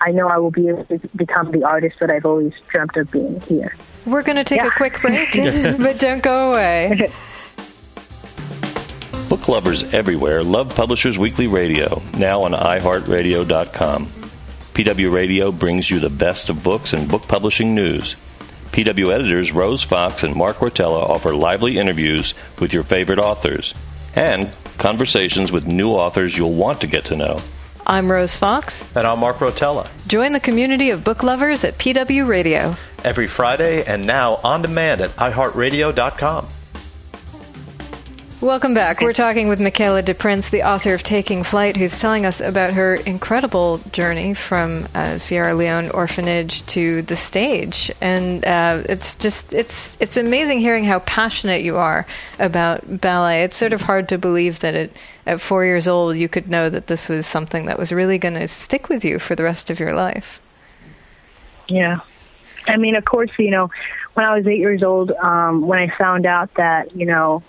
[0.00, 3.10] I know I will be able to become the artist that I've always dreamt of
[3.10, 3.74] being here.
[4.04, 4.66] We're going to take yeah.
[4.66, 5.32] a quick break,
[5.78, 7.10] but don't go away.
[9.30, 14.23] Book lovers everywhere love Publishers Weekly Radio, now on iHeartRadio.com.
[14.74, 18.16] PW Radio brings you the best of books and book publishing news.
[18.72, 23.72] PW editors Rose Fox and Mark Rotella offer lively interviews with your favorite authors
[24.16, 27.38] and conversations with new authors you'll want to get to know.
[27.86, 28.82] I'm Rose Fox.
[28.96, 29.88] And I'm Mark Rotella.
[30.08, 32.74] Join the community of book lovers at PW Radio.
[33.04, 36.48] Every Friday and now on demand at iHeartRadio.com.
[38.44, 39.00] Welcome back.
[39.00, 42.96] We're talking with Michaela DePrince, the author of Taking Flight, who's telling us about her
[42.96, 47.90] incredible journey from uh, Sierra Leone orphanage to the stage.
[48.02, 52.04] And uh, it's just it's it's amazing hearing how passionate you are
[52.38, 53.44] about ballet.
[53.44, 56.68] It's sort of hard to believe that it, at four years old you could know
[56.68, 59.70] that this was something that was really going to stick with you for the rest
[59.70, 60.38] of your life.
[61.66, 62.00] Yeah,
[62.68, 63.70] I mean, of course, you know,
[64.12, 67.42] when I was eight years old, um, when I found out that you know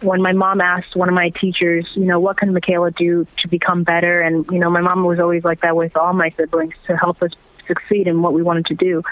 [0.00, 3.48] when my mom asked one of my teachers, you know, what can Michaela do to
[3.48, 4.16] become better?
[4.16, 7.22] And, you know, my mom was always like that with all my siblings to help
[7.22, 7.30] us
[7.66, 9.02] succeed in what we wanted to do.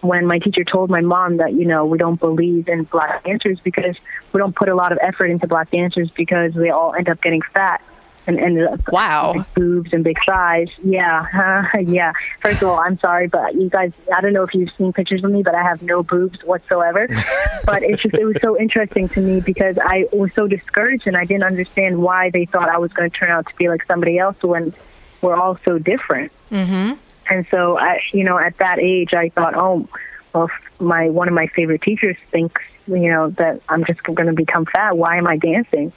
[0.00, 3.58] When my teacher told my mom that, you know, we don't believe in black dancers
[3.64, 3.96] because
[4.32, 7.22] we don't put a lot of effort into black dancers because they all end up
[7.22, 7.80] getting fat
[8.26, 10.68] and ended up wow big boobs and big thighs.
[10.82, 11.26] Yeah,
[11.74, 12.12] uh, yeah.
[12.42, 15.22] First of all, I'm sorry, but you guys, I don't know if you've seen pictures
[15.24, 17.08] of me, but I have no boobs whatsoever.
[17.64, 21.16] but it's just it was so interesting to me because I was so discouraged and
[21.16, 23.84] I didn't understand why they thought I was going to turn out to be like
[23.86, 24.74] somebody else when
[25.20, 26.32] we're all so different.
[26.50, 26.94] Mm-hmm.
[27.30, 29.88] And so I, you know, at that age, I thought, oh,
[30.34, 34.32] well, my one of my favorite teachers thinks, you know, that I'm just going to
[34.32, 34.96] become fat.
[34.96, 35.92] Why am I dancing?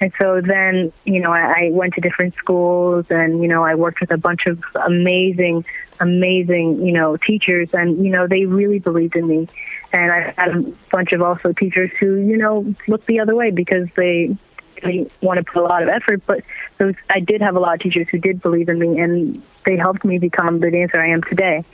[0.00, 3.74] And so then, you know, I, I went to different schools and, you know, I
[3.74, 5.64] worked with a bunch of amazing,
[6.00, 9.48] amazing, you know, teachers and, you know, they really believed in me.
[9.92, 10.60] And I had a
[10.92, 14.36] bunch of also teachers who, you know, looked the other way because they
[14.82, 16.22] really want to put a lot of effort.
[16.26, 16.42] But
[16.78, 19.78] those, I did have a lot of teachers who did believe in me and they
[19.78, 21.64] helped me become the dancer I am today.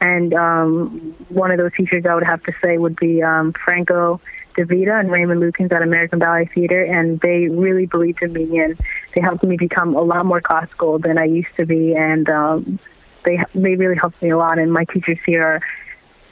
[0.00, 4.20] And um, one of those teachers I would have to say would be um, Franco
[4.58, 8.78] DeVita and Raymond Lukens at American Ballet Theater, and they really believed in me and
[9.14, 12.80] they helped me become a lot more classical than I used to be, and um,
[13.24, 14.58] they they really helped me a lot.
[14.58, 15.60] And my teachers here are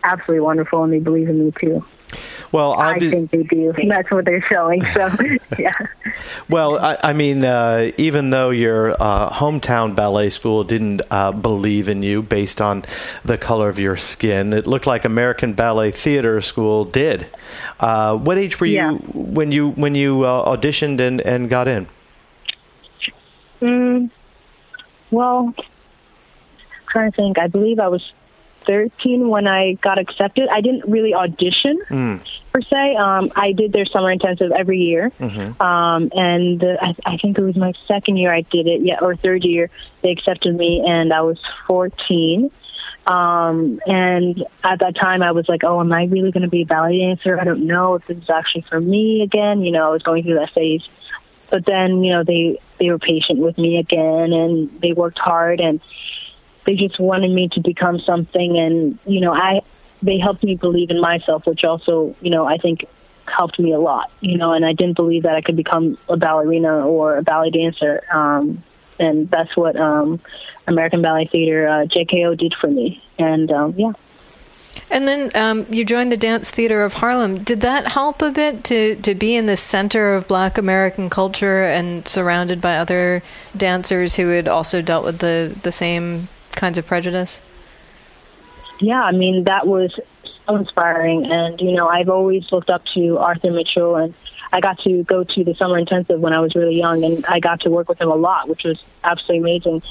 [0.02, 1.84] absolutely wonderful, and they believe in me too.
[2.52, 3.72] Well, I think they do.
[3.88, 4.80] That's what they're showing.
[4.94, 5.10] So,
[5.58, 5.72] yeah.
[6.48, 11.88] Well, I, I mean, uh, even though your uh, hometown ballet school didn't uh, believe
[11.88, 12.84] in you based on
[13.24, 17.26] the color of your skin, it looked like American Ballet Theater School did.
[17.80, 18.92] Uh, what age were you Yeah.
[18.92, 21.88] when you when you uh, auditioned and, and got in?
[23.60, 24.10] Mm,
[25.10, 25.64] well, I'm
[26.92, 27.38] trying to think.
[27.38, 28.02] I believe I was
[28.66, 30.48] 13 when I got accepted.
[30.50, 31.80] I didn't really audition
[32.52, 32.96] per se.
[32.96, 35.12] Um, I did their summer intensive every year,
[35.60, 38.80] um, and the, I, I think it was my second year I did it.
[38.82, 39.70] Yeah, or third year
[40.02, 42.50] they accepted me, and I was 14.
[43.06, 46.62] Um, and at that time, I was like, "Oh, am I really going to be
[46.62, 47.38] a ballet dancer?
[47.38, 50.24] I don't know if this is actually for me again." You know, I was going
[50.24, 50.82] through that phase.
[51.48, 55.60] But then, you know, they they were patient with me again, and they worked hard,
[55.60, 55.80] and
[56.66, 58.58] they just wanted me to become something.
[58.58, 59.60] And you know, I
[60.02, 62.84] they helped me believe in myself, which also, you know, I think
[63.26, 64.10] helped me a lot.
[64.20, 67.50] You know, and I didn't believe that I could become a ballerina or a ballet
[67.50, 68.02] dancer.
[68.12, 68.62] Um,
[68.98, 70.20] and that's what um,
[70.66, 73.02] American Ballet Theater uh, JKO did for me.
[73.18, 73.92] And um, yeah.
[74.90, 77.42] And then um, you joined the Dance Theater of Harlem.
[77.42, 81.64] Did that help a bit to, to be in the center of Black American culture
[81.64, 83.22] and surrounded by other
[83.56, 87.40] dancers who had also dealt with the, the same kinds of prejudice?
[88.80, 89.98] yeah, I mean, that was
[90.46, 91.26] so inspiring.
[91.26, 94.14] And, you know, I've always looked up to Arthur Mitchell, and
[94.52, 97.40] I got to go to the summer intensive when I was really young, and I
[97.40, 99.82] got to work with him a lot, which was absolutely amazing.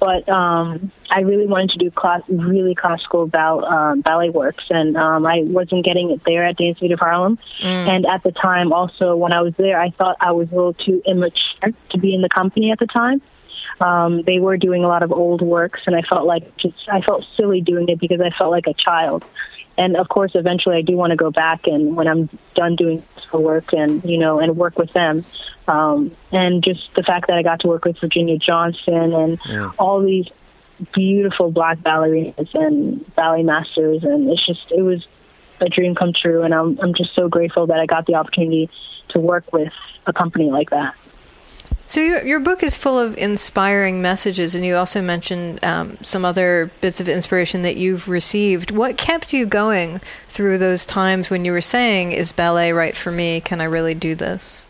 [0.00, 4.96] But um, I really wanted to do class, really classical ball, um, ballet works, and
[4.96, 7.38] um, I wasn't getting it there at Dance Theater of Harlem.
[7.60, 10.74] And at the time, also when I was there, I thought I was a little
[10.74, 13.20] too immature to be in the company at the time
[13.80, 17.00] um, they were doing a lot of old works, and I felt like just I
[17.00, 19.24] felt silly doing it because I felt like a child.
[19.76, 23.04] And of course, eventually, I do want to go back and when I'm done doing
[23.30, 25.24] for work and you know and work with them.
[25.68, 29.40] Um, and just the fact that I got to work with Virginia Johnson and
[29.78, 30.26] all these
[30.94, 35.06] beautiful black ballerinas and ballet masters, and it's just it was
[35.60, 36.42] a dream come true.
[36.42, 38.70] And I'm I'm just so grateful that I got the opportunity
[39.10, 39.72] to work with
[40.06, 40.94] a company like that.
[41.88, 46.24] So your your book is full of inspiring messages, and you also mentioned um, some
[46.24, 48.70] other bits of inspiration that you've received.
[48.70, 53.10] What kept you going through those times when you were saying, "Is ballet right for
[53.10, 53.40] me?
[53.40, 54.66] Can I really do this?"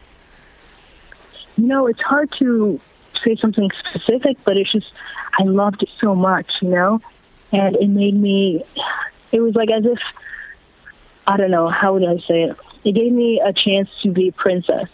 [1.59, 2.81] you know, it's hard to
[3.24, 4.87] say something specific, but it's just
[5.40, 7.00] I loved it so much, you know,
[7.52, 8.64] and it made me.
[9.33, 9.98] It was like as if
[11.26, 12.57] I don't know how would I say it.
[12.85, 14.88] It gave me a chance to be a princess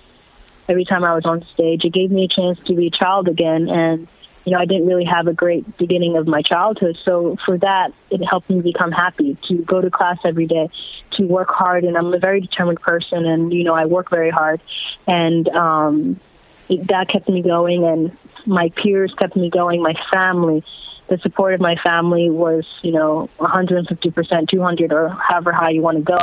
[0.68, 1.85] every time I was on stage.
[1.85, 4.09] It gave me a chance to be a child again, and
[4.44, 6.98] you know, I didn't really have a great beginning of my childhood.
[7.05, 10.68] So for that, it helped me become happy to go to class every day,
[11.12, 11.85] to work hard.
[11.85, 14.61] And I'm a very determined person and, you know, I work very hard.
[15.07, 16.20] And, um,
[16.68, 20.62] it, that kept me going and my peers kept me going, my family.
[21.09, 25.98] The support of my family was, you know, 150%, 200 or however high you want
[25.98, 26.18] to go.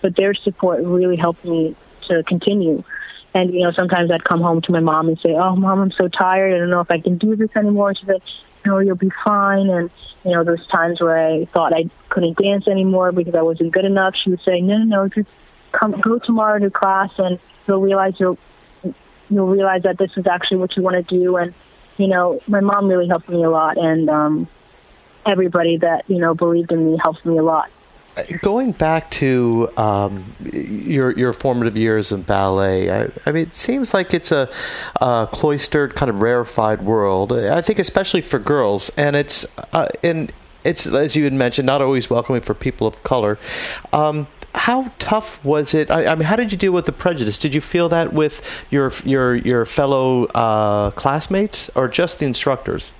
[0.00, 1.76] But their support really helped me
[2.08, 2.84] to continue.
[3.34, 5.90] And, you know, sometimes I'd come home to my mom and say, oh, mom, I'm
[5.90, 6.54] so tired.
[6.54, 7.92] I don't know if I can do this anymore.
[7.94, 8.22] She's like,
[8.64, 9.68] no, you'll be fine.
[9.68, 9.90] And,
[10.24, 13.84] you know, there's times where I thought I couldn't dance anymore because I wasn't good
[13.84, 14.14] enough.
[14.22, 15.28] She would say, no, no, no, just
[15.72, 18.38] come, go tomorrow to class and you'll realize you'll,
[19.28, 21.36] you'll realize that this is actually what you want to do.
[21.36, 21.52] And,
[21.96, 23.76] you know, my mom really helped me a lot.
[23.76, 24.48] And, um,
[25.26, 27.68] everybody that, you know, believed in me helped me a lot.
[28.42, 33.92] Going back to um, your your formative years in ballet, I, I mean, it seems
[33.92, 34.48] like it's a,
[35.00, 37.32] a cloistered, kind of rarefied world.
[37.32, 41.82] I think, especially for girls, and it's uh, and it's as you had mentioned, not
[41.82, 43.36] always welcoming for people of color.
[43.92, 45.90] Um, how tough was it?
[45.90, 47.38] I, I, mean, how did you deal with the prejudice?
[47.38, 52.92] Did you feel that with your your your fellow uh, classmates, or just the instructors?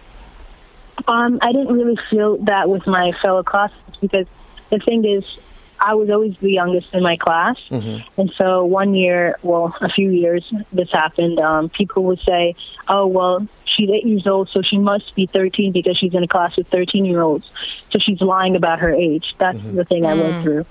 [1.07, 4.27] Um, I didn't really feel that with my fellow classmates because
[4.71, 5.25] the thing is,
[5.81, 8.21] I was always the youngest in my class, mm-hmm.
[8.21, 11.39] and so one year, well, a few years, this happened.
[11.41, 12.55] Um, people would say,
[12.89, 13.47] "Oh, well,
[13.77, 16.69] she's eight years old, so she must be 13 because she's in a class with
[16.69, 17.51] 13 year olds.
[17.91, 19.35] So she's lying about her age.
[19.39, 19.77] That's mm-hmm.
[19.77, 20.43] the thing I went mm.
[20.43, 20.67] through.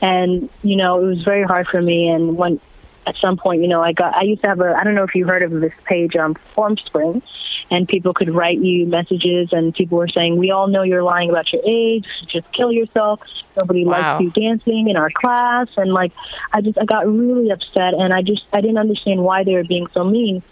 [0.00, 2.08] And, you know, it was very hard for me.
[2.08, 2.60] And when,
[3.06, 5.04] at some point, you know, I got, I used to have a, I don't know
[5.04, 7.22] if you heard of this page, um, Formspring,
[7.70, 11.30] and people could write you messages and people were saying, we all know you're lying
[11.30, 13.20] about your age, just kill yourself.
[13.56, 13.92] Nobody wow.
[13.92, 15.68] likes you dancing in our class.
[15.76, 16.12] And like,
[16.52, 19.64] I just, I got really upset and I just, I didn't understand why they were
[19.64, 20.42] being so mean.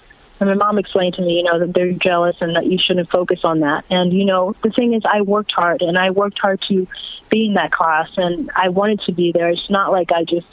[0.40, 3.11] And my mom explained to me, you know, that they're jealous and that you shouldn't
[3.11, 3.85] focus on that.
[3.90, 6.87] And, you know, the thing is, I worked hard and I worked hard to
[7.28, 9.48] be in that class and I wanted to be there.
[9.48, 10.46] It's not like I just,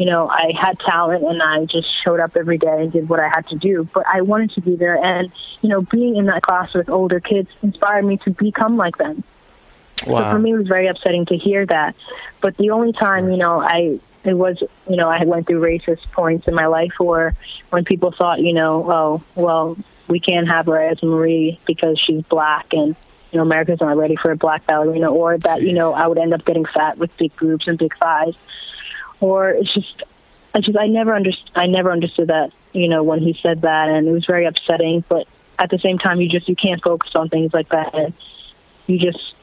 [0.00, 3.20] you know, I had talent and I just showed up every day and did what
[3.20, 4.96] I had to do, but I wanted to be there.
[4.96, 8.96] And, you know, being in that class with older kids inspired me to become like
[8.96, 9.22] them.
[10.06, 10.20] Wow.
[10.20, 11.94] So for me, it was very upsetting to hear that.
[12.40, 16.10] But the only time, you know, I it was, you know, I went through racist
[16.12, 17.36] points in my life where
[17.68, 19.76] when people thought, you know, oh, well,
[20.08, 22.96] we can't have her as Marie because she's black and,
[23.32, 26.18] you know, America's not ready for a black ballerina, or that, you know, I would
[26.18, 28.34] end up getting fat with big boobs and big thighs.
[29.20, 30.02] Or it's just,
[30.54, 33.88] I just, I never understood, I never understood that, you know, when he said that,
[33.88, 35.26] and it was very upsetting, but
[35.58, 37.94] at the same time, you just, you can't focus on things like that.
[37.94, 38.14] And
[38.86, 39.34] you just,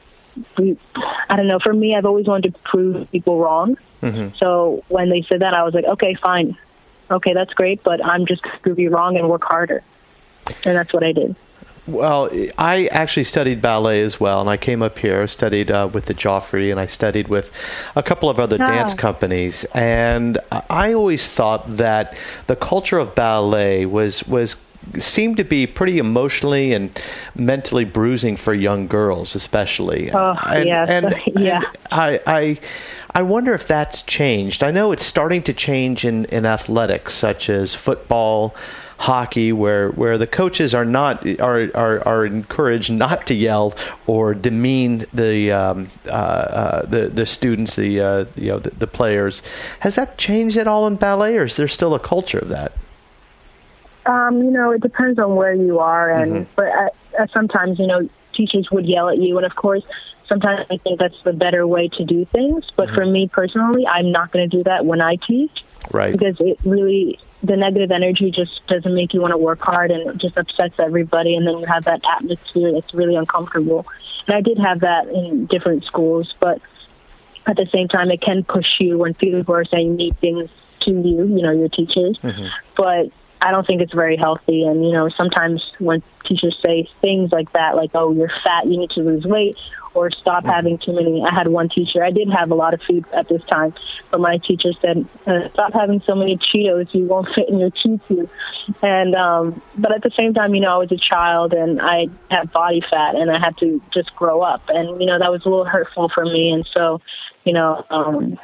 [0.56, 1.58] I don't know.
[1.62, 3.76] For me, I've always wanted to prove people wrong.
[4.02, 4.36] Mm-hmm.
[4.36, 6.56] So when they said that, I was like, okay, fine,
[7.10, 9.82] okay, that's great, but I'm just going to prove you wrong and work harder,
[10.64, 11.34] and that's what I did.
[11.88, 16.04] Well, I actually studied ballet as well, and I came up here, studied uh, with
[16.04, 17.50] the Joffrey, and I studied with
[17.96, 18.66] a couple of other ah.
[18.66, 19.64] dance companies.
[19.72, 20.36] And
[20.68, 22.14] I always thought that
[22.46, 24.56] the culture of ballet was was
[24.96, 27.00] seem to be pretty emotionally and
[27.34, 30.10] mentally bruising for young girls, especially.
[30.12, 30.88] Oh, and, yes.
[30.88, 31.56] and, yeah.
[31.56, 32.58] And I, I,
[33.14, 34.62] I wonder if that's changed.
[34.62, 38.54] I know it's starting to change in, in athletics, such as football,
[38.98, 43.74] hockey, where, where the coaches are not are, are, are encouraged not to yell
[44.06, 48.86] or demean the um, uh, uh, the the students, the uh, you know the, the
[48.86, 49.42] players.
[49.80, 52.72] Has that changed at all in ballet, or is there still a culture of that?
[54.06, 56.52] Um, you know, it depends on where you are, and mm-hmm.
[56.56, 59.82] but sometimes you know teachers would yell at you, and of course,
[60.28, 62.64] sometimes I think that's the better way to do things.
[62.76, 62.96] But mm-hmm.
[62.96, 66.12] for me personally, I'm not going to do that when I teach, right?
[66.12, 70.10] Because it really the negative energy just doesn't make you want to work hard, and
[70.10, 73.86] it just upsets everybody, and then you have that atmosphere that's really uncomfortable.
[74.26, 76.60] And I did have that in different schools, but
[77.46, 80.90] at the same time, it can push you when people are saying mean things to
[80.90, 82.18] you, you know, your teachers.
[82.22, 82.46] Mm-hmm.
[82.76, 84.64] But I don't think it's very healthy.
[84.64, 88.76] And, you know, sometimes when teachers say things like that, like, oh, you're fat, you
[88.76, 89.56] need to lose weight,
[89.94, 90.52] or stop mm-hmm.
[90.52, 91.22] having too many.
[91.22, 93.74] I had one teacher, I did have a lot of food at this time,
[94.10, 97.70] but my teacher said, uh, stop having so many Cheetos, you won't fit in your
[97.70, 98.26] tutu.
[98.82, 102.06] And, um, but at the same time, you know, I was a child and I
[102.30, 104.62] had body fat and I had to just grow up.
[104.68, 106.50] And, you know, that was a little hurtful for me.
[106.50, 107.00] And so,
[107.44, 108.38] you know, um,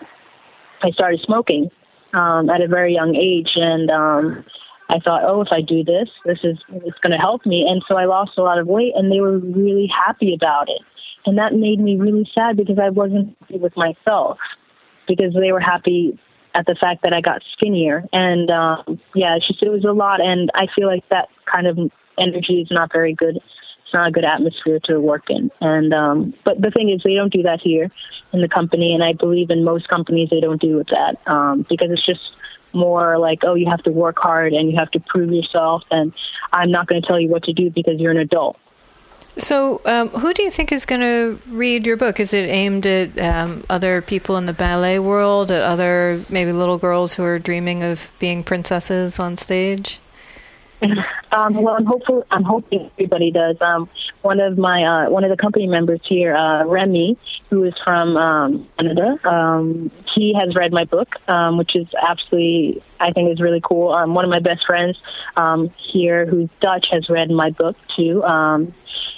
[0.82, 1.70] I started smoking
[2.12, 3.52] um, at a very young age.
[3.56, 4.44] And, um,
[4.90, 7.66] I thought, oh, if I do this, this is it's going to help me.
[7.68, 10.82] And so I lost a lot of weight, and they were really happy about it.
[11.26, 14.38] And that made me really sad because I wasn't happy with myself
[15.08, 16.18] because they were happy
[16.54, 18.04] at the fact that I got skinnier.
[18.12, 21.66] And um, yeah, it's just it was a lot, and I feel like that kind
[21.66, 21.78] of
[22.18, 23.36] energy is not very good.
[23.36, 25.50] It's not a good atmosphere to work in.
[25.60, 27.90] And um, but the thing is, they don't do that here
[28.32, 31.88] in the company, and I believe in most companies they don't do that um, because
[31.90, 32.20] it's just
[32.72, 36.12] more like, oh, you have to work hard and you have to prove yourself, and
[36.52, 38.56] I'm not going to tell you what to do because you're an adult.
[39.36, 42.20] So, um, who do you think is going to read your book?
[42.20, 46.78] Is it aimed at um, other people in the ballet world, at other maybe little
[46.78, 49.98] girls who are dreaming of being princesses on stage?
[51.32, 52.24] Um, well, I'm hopeful.
[52.30, 53.56] I'm hoping everybody does.
[53.60, 53.88] Um,
[54.22, 57.18] one of my uh, one of the company members here, uh, Remy,
[57.50, 62.80] who is from um, Canada, um, he has read my book, um, which is absolutely
[63.00, 63.92] I think is really cool.
[63.92, 64.96] Um, one of my best friends
[65.36, 68.22] um, here, who's Dutch, has read my book too.
[68.22, 68.72] Um,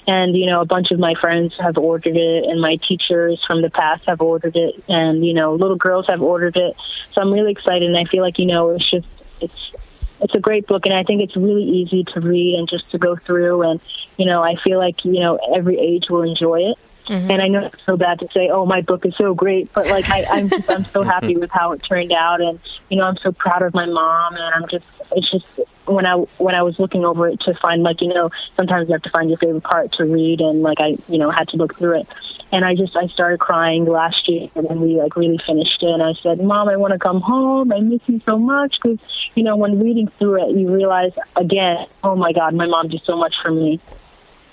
[0.06, 3.60] and you know, a bunch of my friends have ordered it, and my teachers from
[3.60, 6.76] the past have ordered it, and you know, little girls have ordered it.
[7.12, 9.06] So I'm really excited, and I feel like you know, it's just
[9.40, 9.72] it's
[10.20, 12.98] it's a great book and I think it's really easy to read and just to
[12.98, 13.80] go through and
[14.16, 16.78] you know I feel like you know every age will enjoy it.
[17.08, 17.30] Mm-hmm.
[17.30, 19.86] and I know it's so bad to say oh my book is so great but
[19.86, 22.58] like I, I'm just, I'm so happy with how it turned out and
[22.88, 25.46] you know I'm so proud of my mom and I'm just it's just
[25.84, 28.94] when I when I was looking over it to find like you know sometimes you
[28.94, 31.56] have to find your favorite part to read and like I you know had to
[31.56, 32.08] look through it
[32.52, 35.88] And I just I started crying last year when we like really finished it.
[35.88, 37.72] And I said, "Mom, I want to come home.
[37.72, 38.98] I miss you so much." Because
[39.34, 43.02] you know, when reading through it, you realize again, oh my God, my mom did
[43.04, 43.80] so much for me.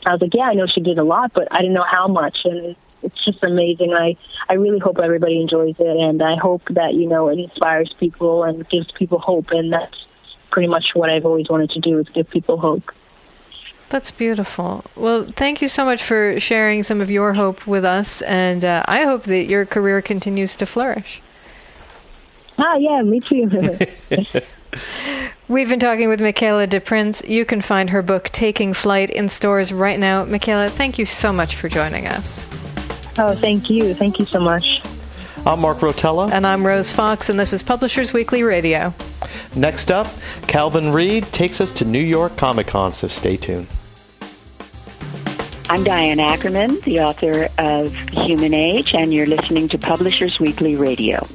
[0.05, 2.07] I was like, yeah, I know she did a lot, but I didn't know how
[2.07, 2.39] much.
[2.43, 3.93] And it's just amazing.
[3.93, 4.17] I
[4.49, 8.43] I really hope everybody enjoys it, and I hope that you know it inspires people
[8.43, 9.51] and gives people hope.
[9.51, 10.05] And that's
[10.51, 12.83] pretty much what I've always wanted to do is give people hope.
[13.93, 14.83] That's beautiful.
[14.95, 18.81] Well, thank you so much for sharing some of your hope with us, and uh,
[18.87, 21.21] I hope that your career continues to flourish.
[22.57, 23.51] Ah, yeah, me too.
[25.47, 27.29] We've been talking with Michaela DePrince.
[27.29, 30.25] You can find her book Taking Flight in stores right now.
[30.25, 32.43] Michaela, thank you so much for joining us.
[33.19, 33.93] oh, thank you.
[33.93, 34.81] Thank you so much.
[35.45, 36.31] I'm Mark Rotella.
[36.31, 38.91] And I'm Rose Fox, and this is Publishers Weekly Radio.
[39.55, 40.07] Next up,
[40.47, 43.67] Calvin Reid takes us to New York Comic Con, so stay tuned.
[45.69, 51.25] I'm Diane Ackerman, the author of Human Age, and you're listening to Publishers Weekly Radio.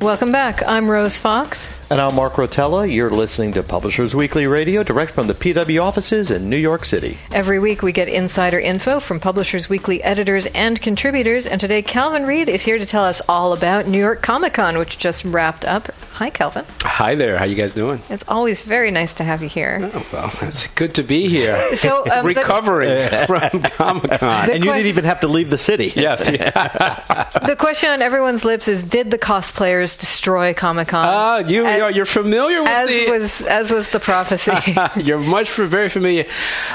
[0.00, 0.62] Welcome back.
[0.66, 1.68] I'm Rose Fox.
[1.94, 2.92] And I'm Mark Rotella.
[2.92, 7.18] You're listening to Publishers Weekly Radio, direct from the PW offices in New York City.
[7.30, 12.26] Every week we get insider info from Publishers Weekly editors and contributors, and today Calvin
[12.26, 15.64] Reid is here to tell us all about New York Comic Con, which just wrapped
[15.64, 15.86] up.
[16.14, 16.64] Hi, Calvin.
[16.82, 17.38] Hi there.
[17.38, 18.00] How you guys doing?
[18.08, 19.90] It's always very nice to have you here.
[19.94, 21.60] Oh, well, it's good to be here.
[21.76, 24.50] So, um, the- recovering from Comic Con.
[24.50, 25.92] And you que- didn't even have to leave the city.
[25.94, 26.28] Yes.
[26.28, 27.28] Yeah.
[27.46, 31.06] The question on everyone's lips is: Did the cosplayers destroy Comic Con?
[31.08, 33.10] Ah, you As- are you're familiar with as the.
[33.10, 34.52] was as was the prophecy.
[35.00, 36.26] you're much for, very familiar.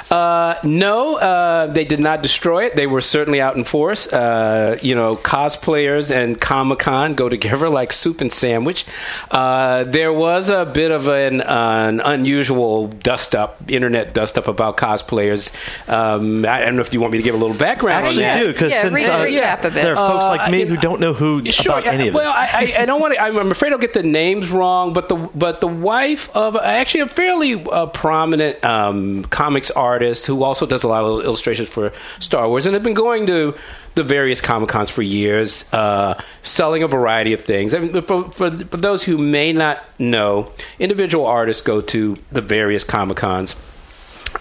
[0.09, 2.75] Uh, no, uh, they did not destroy it.
[2.75, 4.07] They were certainly out in force.
[4.11, 8.85] Uh, you know, cosplayers and Comic Con go together like soup and sandwich.
[9.31, 14.77] Uh, there was a bit of an, an unusual dust up, internet dust up about
[14.77, 15.51] cosplayers.
[15.89, 18.37] Um, I don't know if you want me to give a little background Actually, on
[18.37, 18.39] that.
[18.43, 19.73] do because Yeah, since re- uh, recap a bit.
[19.73, 21.79] there are folks Uh, like me you who don't know who Sure.
[21.79, 22.21] about any of this.
[22.21, 23.21] well, I, I, I don't want to.
[23.21, 27.07] I'm afraid I'll get the names wrong, but the but the wife of actually a
[27.07, 32.49] fairly uh, prominent um, comics artist who also does a lot of illustrations for Star
[32.49, 33.55] Wars, and have been going to
[33.95, 37.73] the various comic cons for years, uh, selling a variety of things.
[37.73, 43.17] For, for, for those who may not know, individual artists go to the various comic
[43.17, 43.55] cons.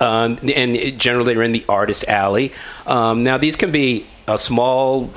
[0.01, 2.53] Um, and generally, they're in the artist alley.
[2.87, 5.11] Um, now, these can be a small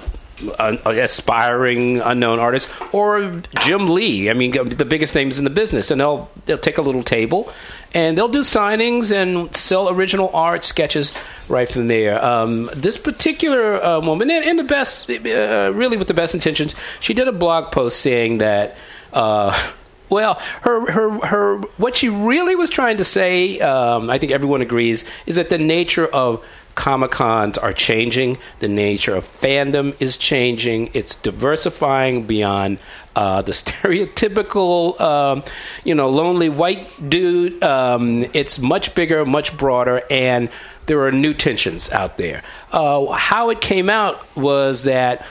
[0.59, 4.29] an aspiring unknown artist or Jim Lee.
[4.29, 7.51] I mean, the biggest names in the business, and they'll they'll take a little table
[7.93, 11.11] and they'll do signings and sell original art sketches
[11.49, 12.23] right from there.
[12.23, 17.13] Um, this particular uh, woman, and the best, uh, really with the best intentions, she
[17.13, 18.75] did a blog post saying that.
[19.13, 19.71] Uh,
[20.09, 24.61] well, her, her, her, what she really was trying to say, um, I think everyone
[24.61, 26.43] agrees, is that the nature of
[26.75, 28.37] Comic Cons are changing.
[28.59, 30.91] The nature of fandom is changing.
[30.93, 32.79] It's diversifying beyond
[33.15, 35.43] uh, the stereotypical, um,
[35.83, 37.61] you know, lonely white dude.
[37.63, 40.49] Um, it's much bigger, much broader, and
[40.85, 42.43] there are new tensions out there.
[42.71, 45.25] Uh, how it came out was that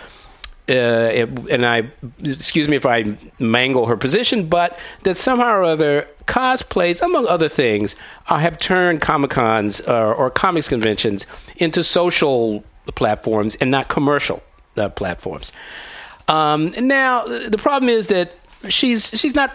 [0.71, 1.91] uh, it, and I
[2.23, 7.49] excuse me if I mangle her position, but that somehow or other cosplays, among other
[7.49, 7.97] things,
[8.29, 12.65] uh, have turned Comic Cons uh, or comics conventions into social
[12.95, 14.43] platforms and not commercial
[14.77, 15.53] uh, platforms.
[16.29, 18.33] Um, now the problem is that
[18.69, 19.53] she's she's not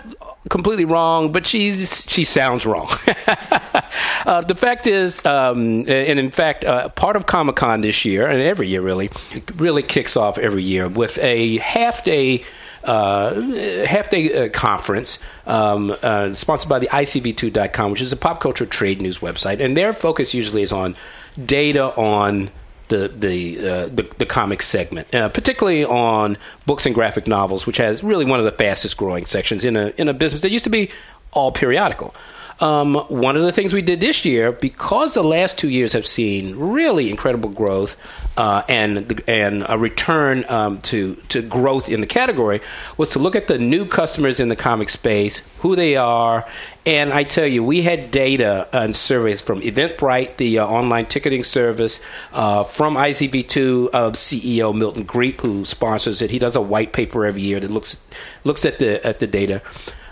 [0.50, 2.90] completely wrong, but she's she sounds wrong.
[4.26, 8.28] uh, the fact is, um, and in fact, uh, part of Comic Con this year
[8.28, 9.10] and every year really
[9.56, 12.44] really kicks off every year with a half day.
[12.84, 13.42] Uh,
[13.88, 18.68] half day uh, conference um, uh, sponsored by the ICV2.com, which is a pop culture
[18.68, 20.96] trade news website, and their focus usually is on
[21.44, 22.52] data on
[22.88, 27.78] the the uh, the, the comic segment, uh, particularly on books and graphic novels, which
[27.78, 30.64] has really one of the fastest growing sections in a in a business that used
[30.64, 30.90] to be
[31.32, 32.14] all periodical.
[32.62, 36.08] Um, one of the things we did this year, because the last two years have
[36.08, 37.98] seen really incredible growth
[38.38, 42.62] uh, and and a return um, to to growth in the category,
[42.96, 46.46] was to look at the new customers in the comic space, who they are,
[46.86, 51.44] and I tell you, we had data and surveys from Eventbrite, the uh, online ticketing
[51.44, 52.00] service,
[52.32, 56.30] uh, from ICV2 uh, CEO Milton Griepp, who sponsors it.
[56.30, 58.02] He does a white paper every year that looks
[58.44, 59.62] looks at the at the data.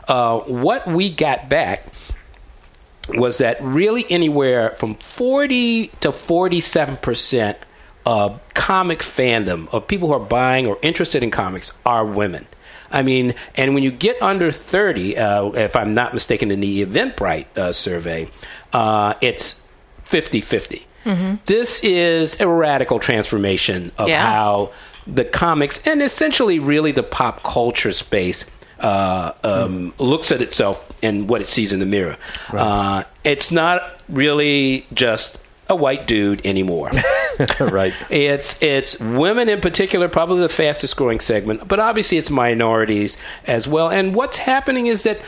[0.07, 1.92] Uh, what we got back
[3.09, 7.57] was that really anywhere from 40 to 47 percent
[8.05, 12.45] of comic fandom of people who are buying or interested in comics are women.
[12.91, 16.85] I mean, and when you get under 30, uh, if I'm not mistaken, in the
[16.85, 18.29] Eventbrite uh, survey,
[18.71, 19.59] uh, it's
[20.05, 20.85] 50 50.
[21.45, 24.25] This is a radical transformation of Yeah.
[24.25, 24.71] how
[25.05, 28.49] the comics and essentially really the pop culture space
[28.83, 32.17] uh, um, looks at itself and what it sees in the mirror.
[32.51, 35.37] Uh, it's not really just
[35.69, 36.91] a white dude anymore.
[37.59, 37.93] right.
[38.09, 43.17] It's it's women in particular, probably the fastest growing segment, but obviously it's minorities
[43.47, 43.89] as well.
[43.89, 45.19] And what's happening is that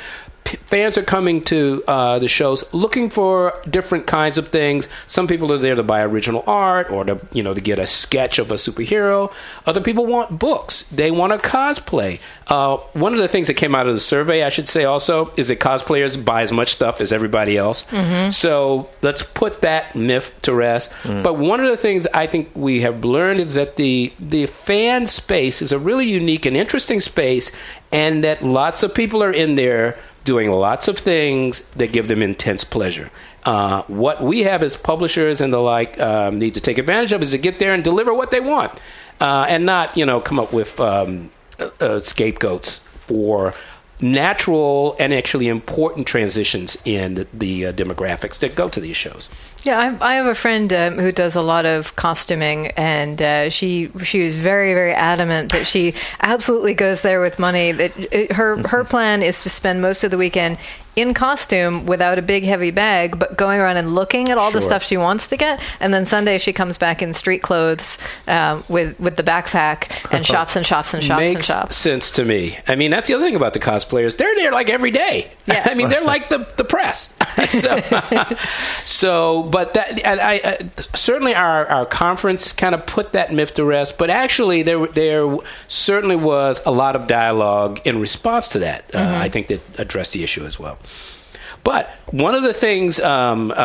[0.45, 4.87] p- fans are coming to uh, the shows looking for different kinds of things.
[5.07, 7.85] Some people are there to buy original art or to you know to get a
[7.85, 9.31] sketch of a superhero.
[9.65, 10.83] Other people want books.
[10.87, 12.21] They want to cosplay.
[12.47, 15.31] Uh, one of the things that came out of the survey, I should say, also
[15.35, 17.87] is that cosplayers buy as much stuff as everybody else.
[18.29, 20.93] So let's put that myth to rest.
[21.03, 25.07] But one of the things I think we have learned is that the the fan
[25.07, 27.51] space is a really unique and interesting space,
[27.91, 32.21] and that lots of people are in there doing lots of things that give them
[32.21, 33.09] intense pleasure.
[33.45, 37.23] Uh, what we have as publishers and the like um, need to take advantage of
[37.23, 38.73] is to get there and deliver what they want,
[39.21, 41.31] uh, and not you know come up with um,
[41.79, 43.53] uh, scapegoats for
[44.01, 49.29] natural and actually important transitions in the, the uh, demographics that go to these shows.
[49.65, 53.49] Yeah, I, I have a friend um, who does a lot of costuming, and uh,
[53.49, 57.71] she she was very very adamant that she absolutely goes there with money.
[57.71, 60.59] That it, her her plan is to spend most of the weekend
[60.95, 64.61] in costume without a big heavy bag, but going around and looking at all the
[64.61, 67.97] stuff she wants to get, and then Sunday she comes back in street clothes
[68.27, 71.75] um, with with the backpack and shops and shops and shops Makes and shops.
[71.75, 72.57] sense to me.
[72.67, 74.15] I mean, that's the other thing about the cosplayers.
[74.17, 75.31] They're there like every day.
[75.47, 75.63] Yeah.
[75.69, 77.13] I mean, they're like the, the press.
[77.47, 77.81] so,
[78.85, 83.53] so, but that, and I, I certainly our, our conference kind of put that myth
[83.53, 83.97] to rest.
[83.97, 85.37] But actually, there there
[85.69, 88.93] certainly was a lot of dialogue in response to that.
[88.93, 90.77] Uh, I think that addressed the issue as well.
[91.65, 93.55] But one of the things, um, uh,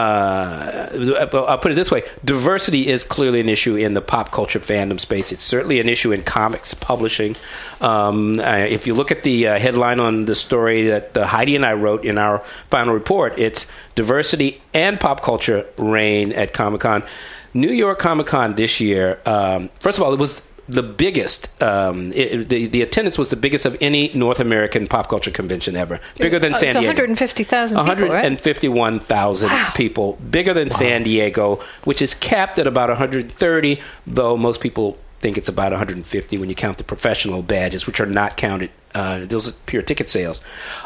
[1.33, 4.99] I'll put it this way: diversity is clearly an issue in the pop culture fandom
[4.99, 5.33] space.
[5.33, 7.37] It's certainly an issue in comics publishing.
[7.83, 11.55] Um, uh, if you look at the uh, headline on the story that uh, Heidi
[11.55, 12.39] and I wrote in our
[12.71, 17.05] final report, it's diversity and pop culture reign at Comic Con.
[17.53, 19.21] New York Comic Con this year.
[19.27, 20.41] Um, first of all, it was
[20.71, 21.49] the biggest.
[21.63, 25.77] Um, it, the the attendance was the biggest of any North American pop culture convention
[25.77, 26.89] ever, bigger than Oh, San it's Diego.
[26.89, 28.25] 150,000 people, right?
[28.25, 34.99] 151,000 people, bigger than San Diego, which is capped at about 130, though most people
[35.21, 38.71] think it's about 150 when you count the professional badges, which are not counted.
[38.95, 40.41] Uh, those are pure ticket sales.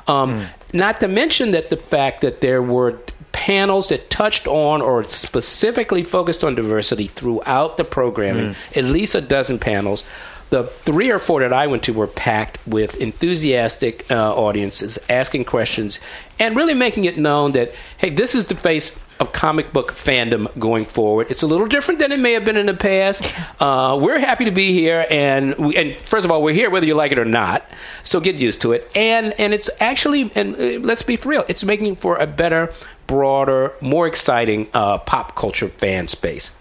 [0.09, 2.99] Um, Not to mention that the fact that there were
[3.35, 9.21] panels that touched on or specifically focused on diversity throughout the programming, at least a
[9.21, 10.05] dozen panels
[10.51, 15.47] the three or four that I went to were packed with enthusiastic uh, audiences asking
[15.47, 15.99] questions
[16.39, 20.57] and really making it known that, hey, this is the face of comic book fandom
[20.59, 21.29] going forward.
[21.31, 23.33] It's a little different than it may have been in the past.
[23.61, 26.85] Uh, we're happy to be here, and we, and first of all, we're here whether
[26.85, 27.71] you like it or not.
[28.03, 31.45] So get used to it, and and it's actually and uh, let's be for real,
[31.49, 32.75] it's making for a better,
[33.07, 36.57] broader, more exciting uh, pop culture fan space.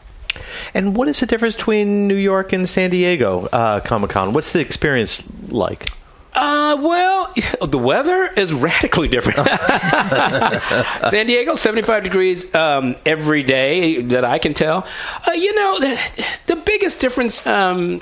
[0.74, 4.34] And what is the difference between New York and San Diego uh, Comic Con?
[4.34, 5.90] What's the experience like?
[6.34, 9.38] Uh, well, the weather is radically different.
[11.12, 14.88] San Diego, 75 degrees um, every day that I can tell.
[15.28, 16.00] Uh, you know, the,
[16.48, 18.02] the biggest difference um,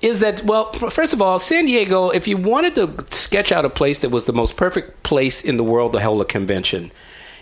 [0.00, 3.70] is that, well, first of all, San Diego, if you wanted to sketch out a
[3.70, 6.90] place that was the most perfect place in the world to hold a convention,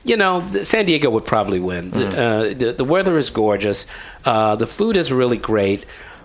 [0.04, 1.90] you know, San Diego would probably win.
[1.90, 3.86] The- Uh, the, the weather is gorgeous.
[4.24, 5.84] Uh, the food is really great.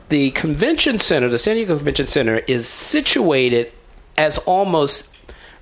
[0.10, 3.72] The convention center, the San Diego Convention Center, is situated
[4.18, 5.10] as almost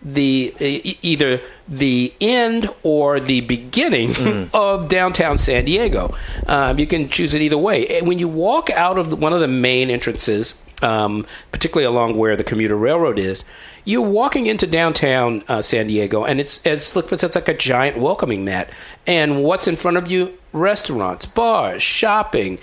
[0.01, 6.14] the e- either the end or the beginning of downtown San Diego.
[6.45, 7.88] Um, you can choose it either way.
[7.88, 12.36] And when you walk out of one of the main entrances, um, particularly along where
[12.36, 13.45] the commuter railroad is,
[13.86, 17.97] you're walking into downtown uh, San Diego, and it's it's look it's like a giant
[17.97, 18.71] welcoming mat.
[19.07, 20.38] And what's in front of you?
[20.53, 22.59] Restaurants, bars, shopping,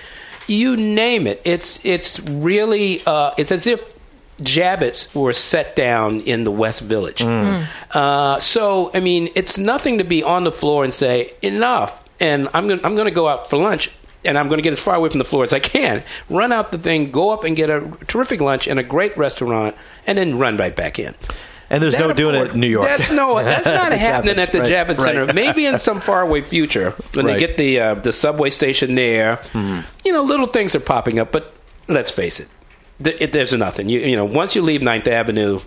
[0.46, 1.42] you name it.
[1.44, 3.80] It's it's really uh, it's as if
[4.40, 7.22] Javits were set down in the West Village.
[7.92, 12.02] Uh, so, I mean, it's nothing to be on the floor and say, enough.
[12.20, 13.90] And I'm going to I'm gonna go out for lunch
[14.24, 16.02] and I'm going to get as far away from the floor as I can.
[16.28, 19.74] Run out the thing, go up and get a terrific lunch in a great restaurant,
[20.06, 21.14] and then run right back in.
[21.72, 22.84] And there's no That doing it in New York.
[22.84, 25.00] That's no, that's not happening at the right, Javits right.
[25.00, 25.32] Center.
[25.32, 27.34] Maybe in some faraway future when Right.
[27.34, 29.36] they get the uh, the subway station there.
[29.52, 29.82] Mm-hmm.
[30.04, 31.54] You know, little things are popping up, but
[31.86, 32.48] let's face it,
[33.04, 33.88] th- it there's nothing.
[33.88, 35.60] You you know, once you leave Ninth Avenue,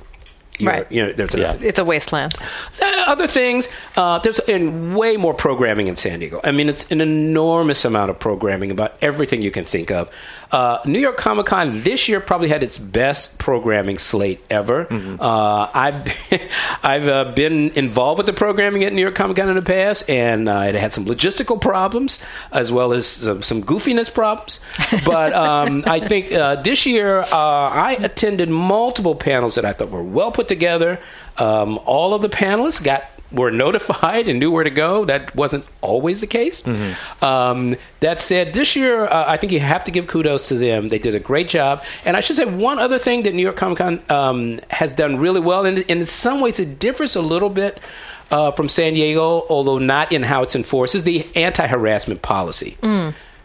[0.62, 0.90] Right.
[0.92, 1.58] You know, there's a, Yeah.
[1.60, 2.36] It's a wasteland.
[2.82, 6.40] uh, other things, uh, there's and way more programming in San Diego.
[6.44, 10.10] I mean, it's an enormous amount of programming about everything you can think of.
[10.54, 14.88] Uh, New York Comic Con this year probably had its best programming slate ever.
[15.20, 16.16] Uh, I've
[16.84, 20.08] I've uh, been involved with the programming at New York Comic Con in the past,
[20.10, 24.60] and uh, it had some logistical problems as well as some, some goofiness problems.
[25.06, 29.90] But um, I think uh, this year uh, I attended multiple panels that I thought
[29.90, 31.00] were well put together.
[31.38, 33.04] Um, all of the panelists got
[33.34, 35.06] were notified and knew where to go.
[35.06, 36.64] That wasn't always the case.
[37.22, 40.90] Um, that said, this year uh, I think you have to give kudos to them.
[40.90, 41.84] They did a great job.
[42.06, 45.18] And I should say one other thing that New York Comic Con um, has done
[45.18, 47.80] really well, and, and in some ways it differs a little bit.
[48.32, 52.78] Uh, from San Diego, although not in how it's enforced, is the anti-harassment policy.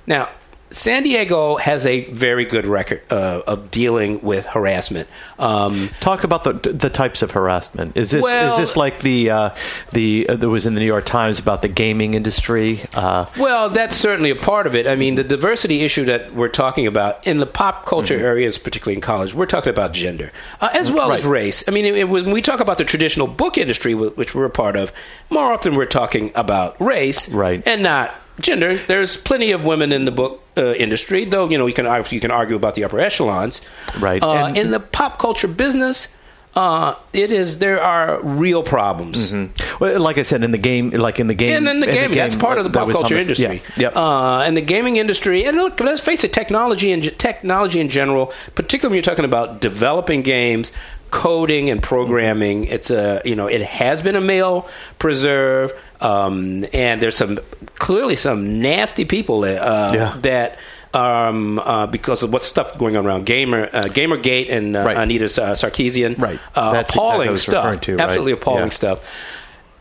[0.07, 0.31] Now,
[0.71, 5.09] San Diego has a very good record uh, of dealing with harassment.
[5.39, 7.97] Um, Talk about the the types of harassment.
[7.97, 9.51] Is this Well- is this like the uh,
[9.93, 12.81] the uh, that was in the New York Times about the gaming industry?
[12.95, 14.87] Uh, Well, that's certainly a part of it.
[14.87, 18.25] I mean, the diversity issue that we're talking about in the pop culture Mm-hmm.
[18.25, 21.65] areas, particularly in college, we're talking about gender uh, as well as race.
[21.67, 24.51] I mean, it, it- when we talk about the traditional book industry, which we're a
[24.51, 24.93] part of,
[25.31, 27.63] more often we're talking about race, Right.
[27.67, 28.79] and not gender.
[28.87, 31.49] There's plenty of women in the book uh, industry, though.
[31.49, 33.61] You know, you can argue, you can argue about the upper echelons,
[34.01, 34.23] Right.
[34.23, 36.15] Uh, And- in the pop culture business.
[36.57, 37.59] Uh, it is.
[37.61, 39.33] There are real problems.
[39.79, 41.95] well, like I said, in the game, like in the game, And then the in
[41.95, 43.63] gaming, that's part of the pop culture the- industry.
[43.77, 43.97] Yeah, yep.
[43.97, 48.33] Uh, and the gaming industry, and look, let's face it, technology and technology in general,
[48.57, 50.73] particularly when you're talking about developing games,
[51.13, 54.67] coding and programming, it's a you know it has been a male
[54.99, 57.39] preserve, um, and there's some
[57.77, 60.17] clearly some nasty people that, uh, Yeah.
[60.23, 60.59] that.
[60.95, 64.97] Um, uh, because of what's stuff going on around Gamer, uh, Gamergate, and uh, Right.
[64.97, 66.39] Anita Sarkeesian, Right.
[66.57, 68.01] Uh, That's exactly appalling what stuff, to, right.
[68.01, 68.69] absolutely appalling Yeah.
[68.71, 68.99] stuff.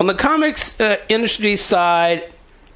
[0.01, 2.25] On the comics uh, industry side,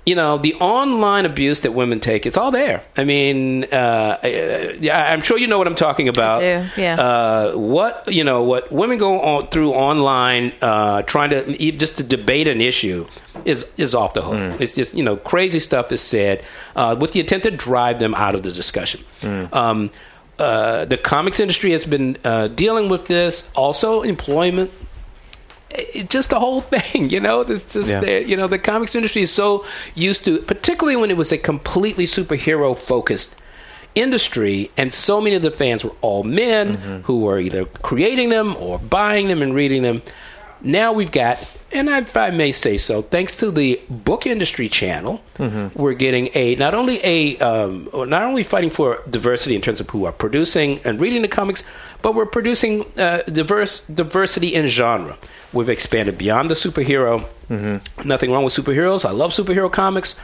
[0.05, 2.81] you know, the online abuse that women take, it's all there.
[2.97, 6.41] I mean, uh, uh, yeah, I'm sure you know what I'm talking about.
[6.41, 6.95] I do, yeah.
[6.95, 11.97] Uh, what, you know, what women go on through online uh, trying to e- just
[11.97, 13.05] to debate an issue
[13.45, 14.33] is is off the hook.
[14.33, 14.61] Mm.
[14.61, 16.43] It's just, you know, crazy stuff is said
[16.75, 19.03] uh, with the intent to drive them out of the discussion.
[19.21, 19.53] Mm.
[19.53, 19.91] Um,
[20.39, 23.51] uh, the comics industry has been uh, dealing with this.
[23.55, 24.71] Also, employment
[25.75, 27.43] it, just the whole thing, you know.
[27.43, 28.01] this just Yeah.
[28.01, 29.65] the- you know the comics industry is so
[29.95, 33.35] used to, particularly when it was a completely superhero focused
[33.95, 36.97] industry, and so many of the fans were all men mm-hmm.
[37.01, 40.01] who were either creating them or buying them and reading them.
[40.63, 45.21] Now we've got, and if I may say so, thanks to the book industry channel,
[45.73, 49.89] we're getting a not only a um, not only fighting for diversity in terms of
[49.89, 51.63] who are producing and reading the comics,
[52.03, 55.17] but we're producing uh, diverse diversity in genre.
[55.53, 57.25] We've expanded beyond the superhero.
[58.05, 59.03] Nothing wrong with superheroes.
[59.03, 60.17] I love superhero comics.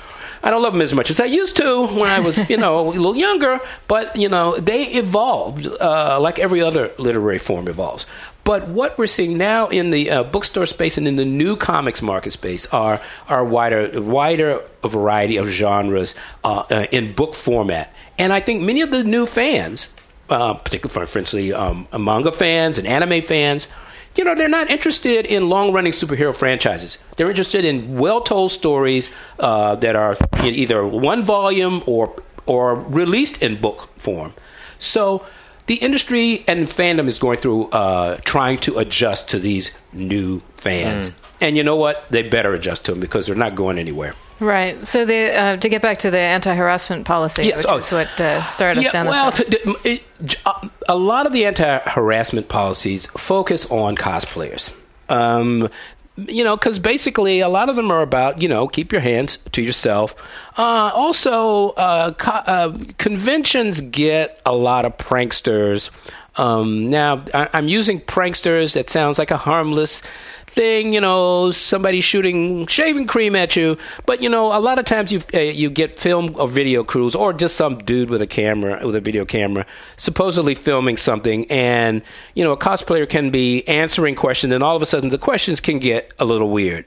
[0.44, 2.88] I don't love them as much as I used to when I was, you know,
[2.88, 3.60] a little younger.
[3.88, 8.06] But you know, they evolved uh, like every other literary form evolves.
[8.44, 12.02] But what we're seeing now in the uh, bookstore space and in the new comics
[12.02, 16.16] market space are are wider wider variety of genres
[16.46, 17.94] uh, uh, in book format.
[18.18, 19.94] And I think many of the new fans,
[20.30, 23.68] uh, particularly for, for instance, um, manga fans and anime fans,
[24.18, 26.98] you know, they're not interested in long running superhero franchises.
[27.16, 32.14] They're interested in well told stories uh, that are in either one volume or
[32.46, 34.34] or released in book form.
[34.80, 35.26] So
[35.68, 41.12] the industry and fandom is going through uh, trying to adjust to these new fans.
[41.40, 42.06] And you know what?
[42.10, 44.14] They better adjust to them because they're not going anywhere.
[44.40, 44.86] Right.
[44.88, 47.78] So the uh, to get back to the anti-harassment policy, Yes, which oh.
[47.78, 49.86] is what uh, started us down well, this path.
[49.86, 50.04] it-
[50.46, 54.74] uh, a lot of the anti-harassment policies focus on cosplayers.
[55.10, 55.70] Um,
[56.18, 59.38] you know, because basically a lot of them are about you know keep your hands
[59.52, 60.16] to yourself.
[60.58, 65.90] Uh, also, uh, co- uh, conventions get a lot of pranksters.
[66.36, 68.74] Um, now, I- I'm using pranksters.
[68.74, 70.02] That sounds like a harmless
[70.58, 73.78] thing, you know, somebody shooting shaving cream at you.
[74.06, 77.16] But you know, a lot of times you uh, you get film or video crews,
[77.16, 82.02] or just some dude with a camera with a video camera, supposedly filming something, and
[82.34, 85.62] you know, a cosplayer can be answering questions, and all of a sudden the questions
[85.62, 86.86] can get a little weird.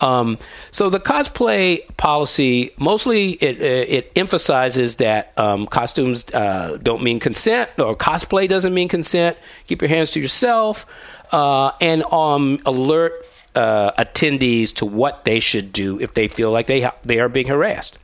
[0.00, 0.38] Um,
[0.70, 7.20] so the cosplay policy mostly it, uh, it emphasizes that um, costumes uh, don't mean
[7.20, 9.36] consent or cosplay doesn't mean consent.
[9.66, 10.86] Keep your hands to yourself
[11.32, 13.12] uh, and um, alert
[13.54, 17.28] uh, attendees to what they should do if they feel like they ha- they are
[17.28, 17.98] being harassed.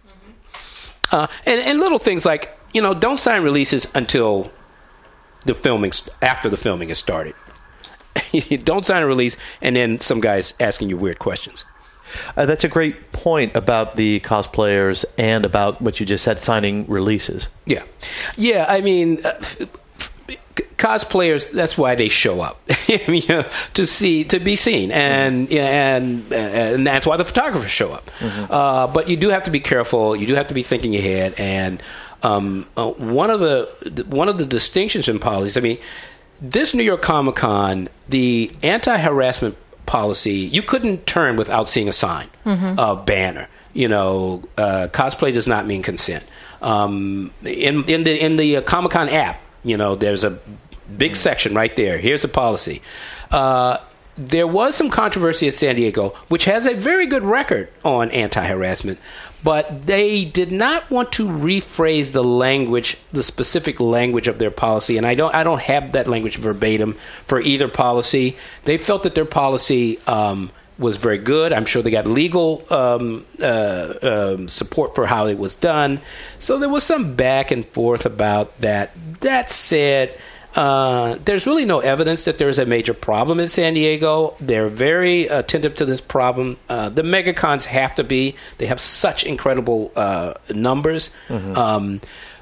[1.13, 4.51] Uh, and, and little things like you know don't sign releases until
[5.45, 7.35] the filming after the filming has started
[8.65, 11.65] don't sign a release, and then some guys asking you weird questions.
[12.37, 16.87] Uh, that's a great point about the cosplayers and about what you just said, signing
[16.87, 17.49] releases.
[17.65, 17.85] Yeah,
[18.37, 18.67] yeah.
[18.69, 19.41] I mean, uh,
[20.77, 21.51] cosplayers.
[21.51, 23.45] That's why they show up, you know,
[23.75, 25.59] to see to be seen, and mm-hmm.
[25.59, 28.11] and and that's why the photographers show up.
[28.19, 28.53] Mm-hmm.
[28.53, 30.17] Uh, but you do have to be careful.
[30.17, 31.35] You do have to be thinking ahead.
[31.39, 31.83] And
[32.23, 35.57] um, uh, one of the one of the distinctions in policies.
[35.57, 35.79] I mean,
[36.41, 41.93] this New York Comic Con, the anti harassment policy, you couldn't turn without seeing a
[41.93, 42.79] sign, mm-hmm.
[42.79, 43.49] a banner.
[43.73, 46.25] You know, uh, cosplay does not mean consent.
[46.63, 50.39] Um, in in the in the uh, Comic Con app, you know, there's a
[50.97, 51.17] big mm.
[51.17, 51.99] section right there.
[51.99, 52.81] Here's a policy.
[53.31, 53.79] Uh,
[54.17, 58.45] there was some controversy at San Diego, which has a very good record on anti
[58.47, 58.99] harassment,
[59.45, 64.97] but they did not want to rephrase the language, the specific language of their policy.
[64.97, 68.37] And I don't, I don't have that language verbatim for either policy.
[68.65, 71.53] They felt that their policy um, was very good.
[71.53, 76.01] I'm sure they got legal um, uh, um, support for how it was done.
[76.39, 78.93] So there was some back and forth about that.
[79.21, 80.19] That said,
[80.57, 84.35] uh, there's really no evidence that there's a major problem in San Diego.
[84.41, 86.57] They're very attentive to this problem.
[86.69, 88.37] Uh, the megacons have to be.
[88.59, 91.11] They have such incredible uh, numbers.
[91.29, 91.57] Mm-hmm.
[91.57, 92.01] Um,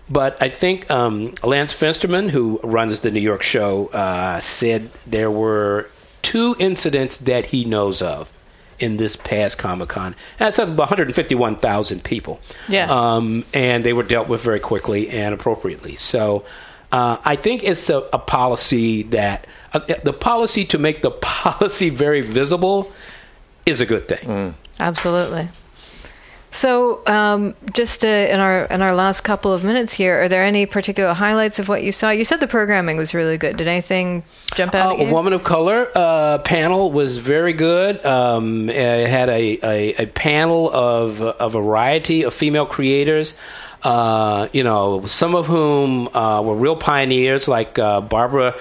[0.08, 5.30] but I think um, Lance Fensterman, who runs the New York show, uh, said there
[5.30, 5.88] were
[6.22, 8.30] two incidents that he knows of
[8.78, 10.14] in this past Comic Con.
[10.38, 12.40] That's about 151,000 people.
[12.68, 12.90] Yeah.
[12.90, 15.96] Um, and they were dealt with very quickly and appropriately.
[15.96, 16.44] So
[16.94, 21.10] uh, I think it's a, a policy that uh, the policy to make the
[21.42, 22.92] policy very visible
[23.66, 24.28] is a good thing.
[24.28, 24.54] Mm.
[24.78, 25.48] Absolutely.
[26.52, 30.44] So, um, just uh, in our in our last couple of minutes here, are there
[30.44, 32.10] any particular highlights of what you saw?
[32.10, 33.56] You said the programming was really good.
[33.56, 34.22] Did anything
[34.54, 35.00] jump out?
[35.00, 38.06] Uh, a Woman of Color uh, panel was very good.
[38.06, 43.36] Um, it had a, a, a panel of a variety of female creators.
[43.84, 48.54] Uh, you know, some of whom uh, were real pioneers, like uh, Barbara.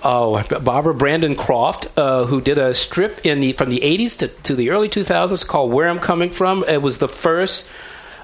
[0.00, 4.28] Oh, Barbara Brandon Croft, uh, who did a strip in the from the 80s to,
[4.28, 7.68] to the early 2000s called "Where I'm Coming From." It was the first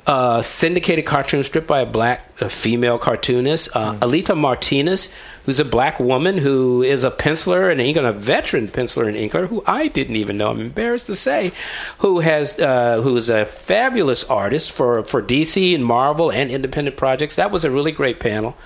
[0.06, 4.02] uh, syndicated cartoon strip by a black female cartoonist, uh, mm.
[4.02, 5.12] Alitha Martinez,
[5.44, 9.48] who's a black woman who is a penciler and inker, a veteran penciler and inker,
[9.48, 10.50] who I didn't even know.
[10.50, 11.52] I'm embarrassed to say,
[11.98, 16.96] who has uh, who is a fabulous artist for for DC and Marvel and independent
[16.96, 17.36] projects.
[17.36, 18.56] That was a really great panel.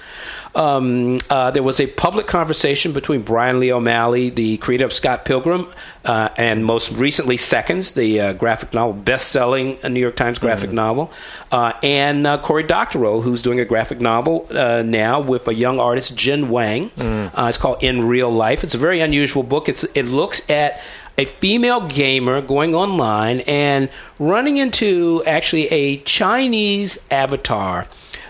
[0.54, 5.24] Um, uh, there was a public conversation between Brian Lee O'Malley, the creator of Scott
[5.24, 5.68] Pilgrim,
[6.04, 10.76] uh, and most recently Seconds, the uh, graphic novel, best-selling New York Times graphic mm-hmm.
[10.76, 11.12] novel,
[11.52, 15.78] uh, and uh, Cory Doctorow, who's doing a graphic novel uh, now with a young
[15.78, 16.90] artist, Jen Wang.
[16.90, 17.48] Mm.
[17.48, 18.64] it's called In Real Life.
[18.64, 19.68] It's a very unusual book.
[19.68, 20.80] It's, it looks at
[21.18, 27.86] a female gamer going online and running into actually a Chinese avatar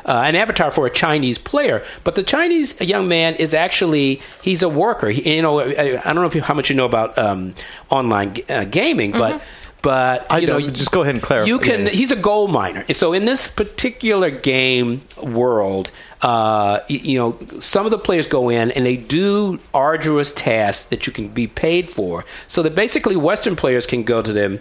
[0.09, 1.85] uh, an avatar for a Chinese player.
[2.03, 5.11] But the Chinese young man is actually he's a worker.
[5.11, 7.55] He, you know, I, I, don't know if you, how much you know about um,
[7.91, 9.37] online uh, gaming, mm-hmm.
[9.37, 9.43] but
[9.83, 11.49] but I you know, just go ahead and clarify.
[11.49, 11.87] You can.
[11.87, 12.85] He's a gold miner.
[12.93, 15.91] So in this particular game world,
[16.23, 21.07] uh, you know, some of the players go in and they do arduous tasks that
[21.07, 22.25] you can be paid for.
[22.49, 24.59] So that basically Western players can go to them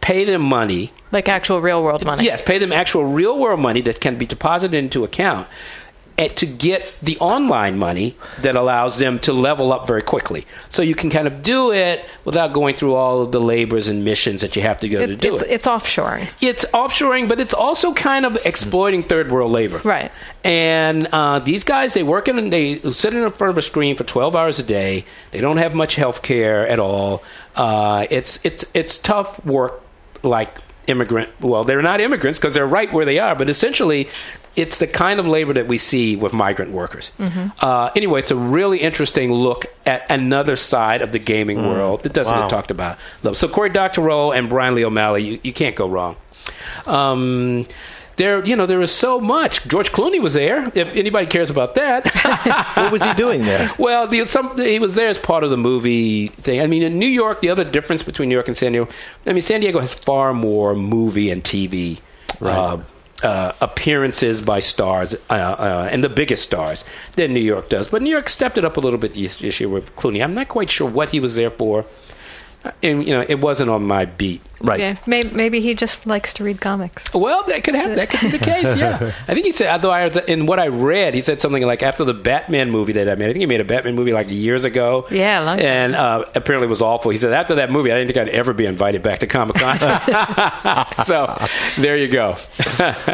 [0.00, 0.92] pay them money.
[1.12, 2.24] Like actual real world money.
[2.24, 5.48] Yes, pay them actual real world money that can be deposited into account
[6.18, 10.46] and to get the online money that allows them to level up very quickly.
[10.68, 14.04] So you can kind of do it without going through all of the labors and
[14.04, 15.50] missions that you have to go it, to do it's, it.
[15.50, 16.28] It's offshoring.
[16.40, 19.80] It's offshoring, but it's also kind of exploiting third world labor.
[19.84, 20.10] Right.
[20.42, 23.96] And uh, these guys, they work in and they sit in front of a screen
[23.96, 25.04] for 12 hours a day.
[25.30, 27.22] They don't have much health care at all.
[27.54, 29.82] Uh, it's it's it's tough work
[30.22, 31.30] like immigrant.
[31.40, 34.08] Well, they're not immigrants because they're right where they are, but essentially,
[34.56, 37.12] it's the kind of labor that we see with migrant workers.
[37.18, 37.48] Mm-hmm.
[37.60, 41.72] Uh, anyway, it's a really interesting look at another side of the gaming mm.
[41.72, 42.42] world that doesn't wow.
[42.42, 42.98] get talked about.
[43.34, 46.16] So Cory Doctorow and Brian Lee O'Malley, you, you can't go wrong.
[46.86, 47.66] Um,
[48.18, 49.66] there, you know, there was so much.
[49.66, 50.70] George Clooney was there.
[50.74, 52.06] If anybody cares about that,
[52.76, 53.72] what was he doing there?
[53.78, 56.60] Well, the, some, he was there as part of the movie thing.
[56.60, 58.90] I mean, in New York, the other difference between New York and San Diego,
[59.24, 62.00] I mean, San Diego has far more movie and TV.
[62.40, 62.54] Right.
[62.54, 62.78] Uh,
[63.22, 66.84] uh, appearances by stars uh, uh, and the biggest stars
[67.16, 67.88] than New York does.
[67.88, 70.22] But New York stepped it up a little bit this year with Clooney.
[70.22, 71.84] I'm not quite sure what he was there for.
[72.82, 74.42] And, you know, it wasn't on my beat.
[74.60, 74.80] Right.
[74.80, 77.12] Yeah, maybe, maybe he just likes to read comics.
[77.14, 77.94] Well, that could happen.
[77.96, 78.76] That could be the case.
[78.76, 79.70] Yeah, I think he said.
[79.72, 83.08] Although I in what I read, he said something like after the Batman movie that
[83.08, 83.26] I made.
[83.26, 85.06] I think he made a Batman movie like years ago.
[85.10, 85.66] Yeah, long time.
[85.66, 87.10] and uh, apparently it was awful.
[87.10, 89.56] He said after that movie, I didn't think I'd ever be invited back to Comic
[89.56, 89.78] Con.
[91.04, 91.46] so
[91.78, 92.34] there you go.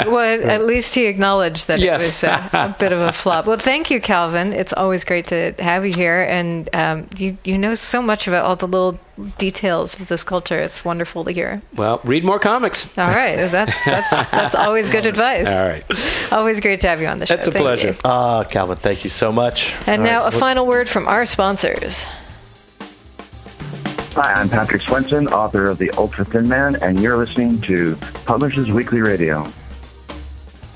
[0.06, 2.02] well, at least he acknowledged that Yes.
[2.02, 3.46] it was a, a bit of a flop.
[3.46, 4.52] Well, thank you, Calvin.
[4.52, 8.44] It's always great to have you here, and um, you you know so much about
[8.44, 8.98] all the little
[9.38, 10.58] details of this culture.
[10.58, 11.60] It's wonderful to hear.
[11.76, 12.96] well, read more comics.
[12.96, 15.46] All right, that, that's that's always good advice.
[15.48, 15.84] All right.
[16.32, 17.36] always great to have you on the show.
[17.36, 17.88] That's a Thank pleasure.
[17.88, 17.96] you.
[18.04, 19.72] Ah, Calvin, thank you so much.
[19.86, 22.06] And All now right, a final word from our sponsors.
[24.14, 28.70] Hi, I'm Patrick Swenson, author of The Ultra Thin Man, and you're listening to Publishers
[28.70, 29.46] Weekly Radio.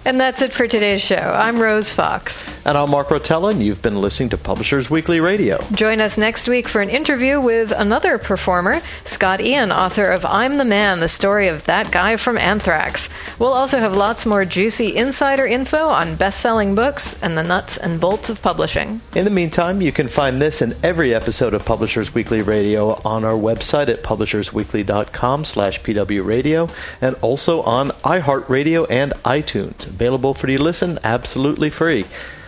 [0.09, 1.17] And that's it for today's show.
[1.17, 2.43] I'm Rose Fox.
[2.65, 5.59] And I'm Mark Rotella, and you've been listening to Publishers Weekly Radio.
[5.73, 10.57] Join us next week for an interview with another performer, Scott Ian, author of I'm
[10.57, 13.11] the Man, the story of that guy from Anthrax.
[13.39, 17.77] We'll also have lots more juicy insider info on best selling books and the nuts
[17.77, 19.03] and bolts of publishing.
[19.15, 23.27] In the meantime, you can find this and every episode of Publishers Weekly Radio on
[23.27, 29.98] our website at publishersweekly.com slash pwradio and also on iHeartRadio and iTunes.
[29.99, 32.05] Available for you to listen absolutely free.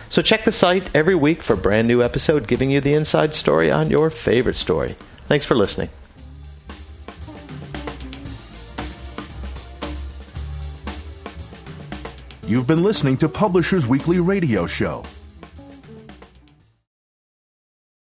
[0.07, 3.35] So check the site every week for a brand new episode giving you the inside
[3.35, 4.95] story on your favorite story.
[5.27, 5.89] Thanks for listening.
[12.47, 15.03] You've been listening to Publishers Weekly Radio Show.